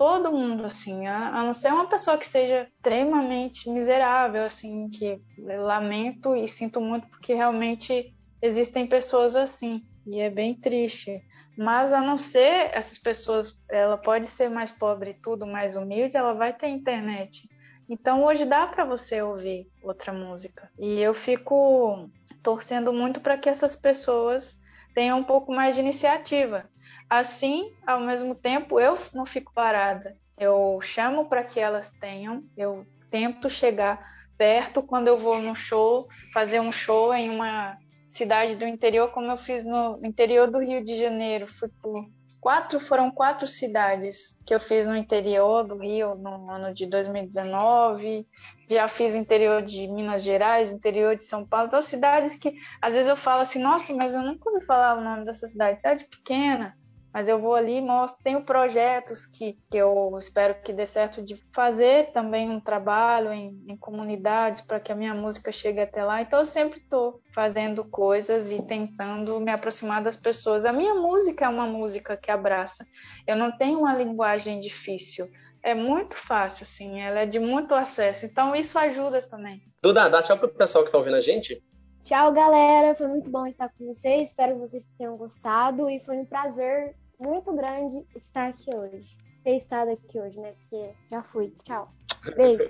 [0.00, 5.20] Todo mundo, assim, a, a não ser uma pessoa que seja extremamente miserável, assim, que
[5.36, 9.82] lamento e sinto muito porque realmente existem pessoas assim.
[10.06, 11.20] E é bem triste.
[11.54, 16.16] Mas a não ser essas pessoas, ela pode ser mais pobre e tudo, mais humilde,
[16.16, 17.46] ela vai ter internet.
[17.86, 20.70] Então hoje dá para você ouvir outra música.
[20.78, 22.08] E eu fico
[22.42, 24.58] torcendo muito para que essas pessoas
[24.94, 26.64] tenham um pouco mais de iniciativa.
[27.10, 30.16] Assim, ao mesmo tempo, eu não fico parada.
[30.38, 34.08] Eu chamo para que elas tenham, eu tento chegar
[34.38, 37.76] perto quando eu vou no show, fazer um show em uma
[38.08, 41.48] cidade do interior, como eu fiz no interior do Rio de Janeiro.
[41.48, 42.08] Fui por
[42.40, 48.24] quatro, foram quatro cidades que eu fiz no interior do Rio no ano de 2019.
[48.68, 51.66] Já fiz interior de Minas Gerais, interior de São Paulo.
[51.66, 55.02] Então, cidades que às vezes eu falo assim, nossa, mas eu nunca ouvi falar o
[55.02, 55.78] nome dessa cidade.
[55.78, 56.78] Cidade pequena.
[57.12, 58.22] Mas eu vou ali e mostro.
[58.22, 63.62] Tenho projetos que, que eu espero que dê certo de fazer também um trabalho em,
[63.68, 66.22] em comunidades para que a minha música chegue até lá.
[66.22, 70.64] Então eu sempre estou fazendo coisas e tentando me aproximar das pessoas.
[70.64, 72.86] A minha música é uma música que abraça.
[73.26, 75.28] Eu não tenho uma linguagem difícil.
[75.62, 78.24] É muito fácil, assim, ela é de muito acesso.
[78.24, 79.60] Então isso ajuda também.
[79.82, 81.62] Duda, dá tchau pro pessoal que está ouvindo a gente.
[82.02, 82.94] Tchau, galera.
[82.94, 84.28] Foi muito bom estar com vocês.
[84.28, 85.88] Espero que vocês tenham gostado.
[85.88, 89.16] E foi um prazer muito grande estar aqui hoje.
[89.44, 90.52] Ter estado aqui hoje, né?
[90.52, 91.52] Porque já fui.
[91.64, 91.92] Tchau.
[92.36, 92.64] Beijo.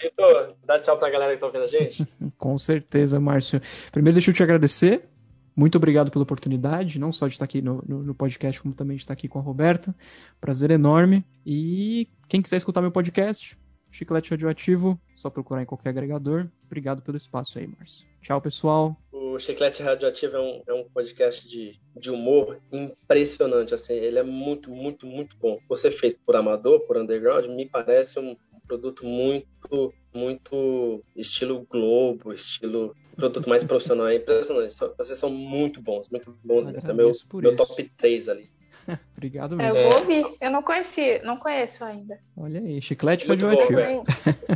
[0.00, 2.06] Vitor, dá tchau pra galera que tá ouvindo a gente.
[2.36, 3.60] com certeza, Márcio.
[3.90, 5.08] Primeiro, deixa eu te agradecer.
[5.56, 8.98] Muito obrigado pela oportunidade, não só de estar aqui no, no, no, podcast, como também
[8.98, 9.94] de estar aqui com a Roberta.
[10.38, 11.24] Prazer enorme.
[11.46, 13.56] E quem quiser escutar meu podcast,
[13.90, 16.46] Chiclete Radioativo, só procurar em qualquer agregador.
[16.66, 18.06] Obrigado pelo espaço aí, Márcio.
[18.26, 18.96] Tchau, pessoal.
[19.12, 23.72] O Chiclete Radioativo é um, é um podcast de, de humor impressionante.
[23.72, 25.60] Assim, ele é muito, muito, muito bom.
[25.68, 32.96] Você feito por amador, por underground, me parece um produto muito, muito estilo Globo, estilo
[33.14, 34.08] produto mais profissional.
[34.08, 34.74] É impressionante.
[34.98, 36.66] Vocês são muito bons, muito bons.
[36.66, 38.50] É meu, meu top 3 ali.
[39.16, 39.78] Obrigado é, mesmo.
[39.78, 40.36] Eu vou ouvir.
[40.40, 42.18] Eu não conheci, não conheço ainda.
[42.36, 44.02] Olha aí, chiclete radioativo.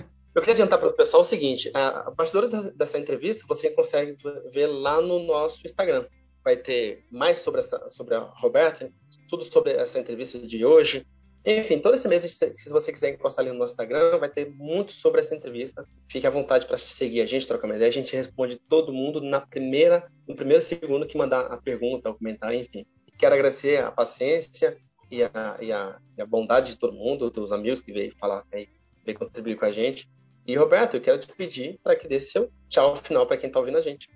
[0.41, 4.17] Eu queria adiantar para o pessoal o seguinte: a bastidora dessa entrevista você consegue
[4.51, 6.07] ver lá no nosso Instagram.
[6.43, 8.91] Vai ter mais sobre, essa, sobre a Roberta,
[9.29, 11.07] tudo sobre essa entrevista de hoje.
[11.45, 14.93] Enfim, todo esse mês, se você quiser encostar ali no nosso Instagram, vai ter muito
[14.93, 15.87] sobre essa entrevista.
[16.09, 17.91] Fique à vontade para seguir a gente, trocar uma ideia.
[17.91, 22.15] A gente responde todo mundo na primeira, no primeiro segundo que mandar a pergunta, o
[22.15, 22.87] comentário, enfim.
[23.19, 24.79] Quero agradecer a paciência
[25.11, 28.43] e a, e a, e a bondade de todo mundo, dos amigos que veio falar,
[28.51, 28.69] veio,
[29.05, 30.09] veio contribuir com a gente.
[30.47, 33.59] E, Roberto, eu quero te pedir para que dê seu tchau final para quem está
[33.59, 34.09] ouvindo a gente.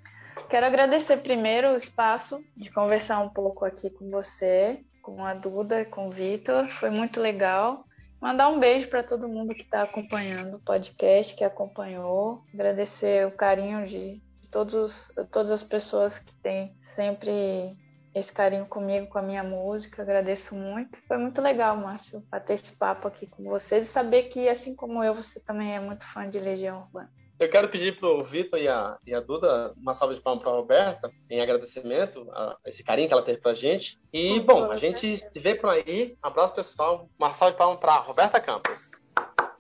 [0.48, 5.84] Quero agradecer primeiro o espaço de conversar um pouco aqui com você, com a Duda,
[5.84, 6.68] com o Vitor.
[6.70, 7.84] Foi muito legal.
[8.20, 12.42] Mandar um beijo para todo mundo que está acompanhando o podcast, que acompanhou.
[12.52, 17.76] Agradecer o carinho de todos, todas as pessoas que têm sempre
[18.14, 20.02] esse carinho comigo, com a minha música.
[20.02, 20.98] Agradeço muito.
[21.08, 25.02] Foi muito legal, Márcio, bater esse papo aqui com vocês e saber que, assim como
[25.02, 27.10] eu, você também é muito fã de Legião Urbana.
[27.38, 30.42] Eu quero pedir para o Vitor e a, e a Duda uma salva de palmas
[30.44, 34.00] para a Roberta, em agradecimento a esse carinho que ela teve para a gente.
[34.12, 36.16] E, bom, a gente se vê por aí.
[36.22, 37.08] Abraço, pessoal.
[37.18, 38.92] Uma salva de palmas para a Roberta Campos.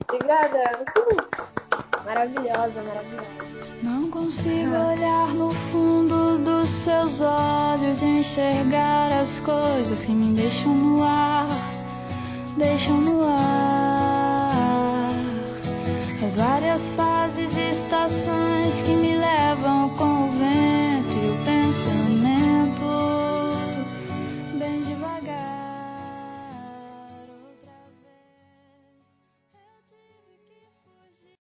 [0.08, 0.84] Obrigada.
[2.04, 3.74] Maravilhosa, maravilhosa.
[3.82, 4.92] Não consigo ah.
[4.92, 11.48] olhar no fundo dos seus olhos e enxergar as coisas que me deixam no ar,
[12.58, 15.10] deixam no ar.
[16.26, 21.93] As várias fases e estações que me levam com o vento e o pensamento.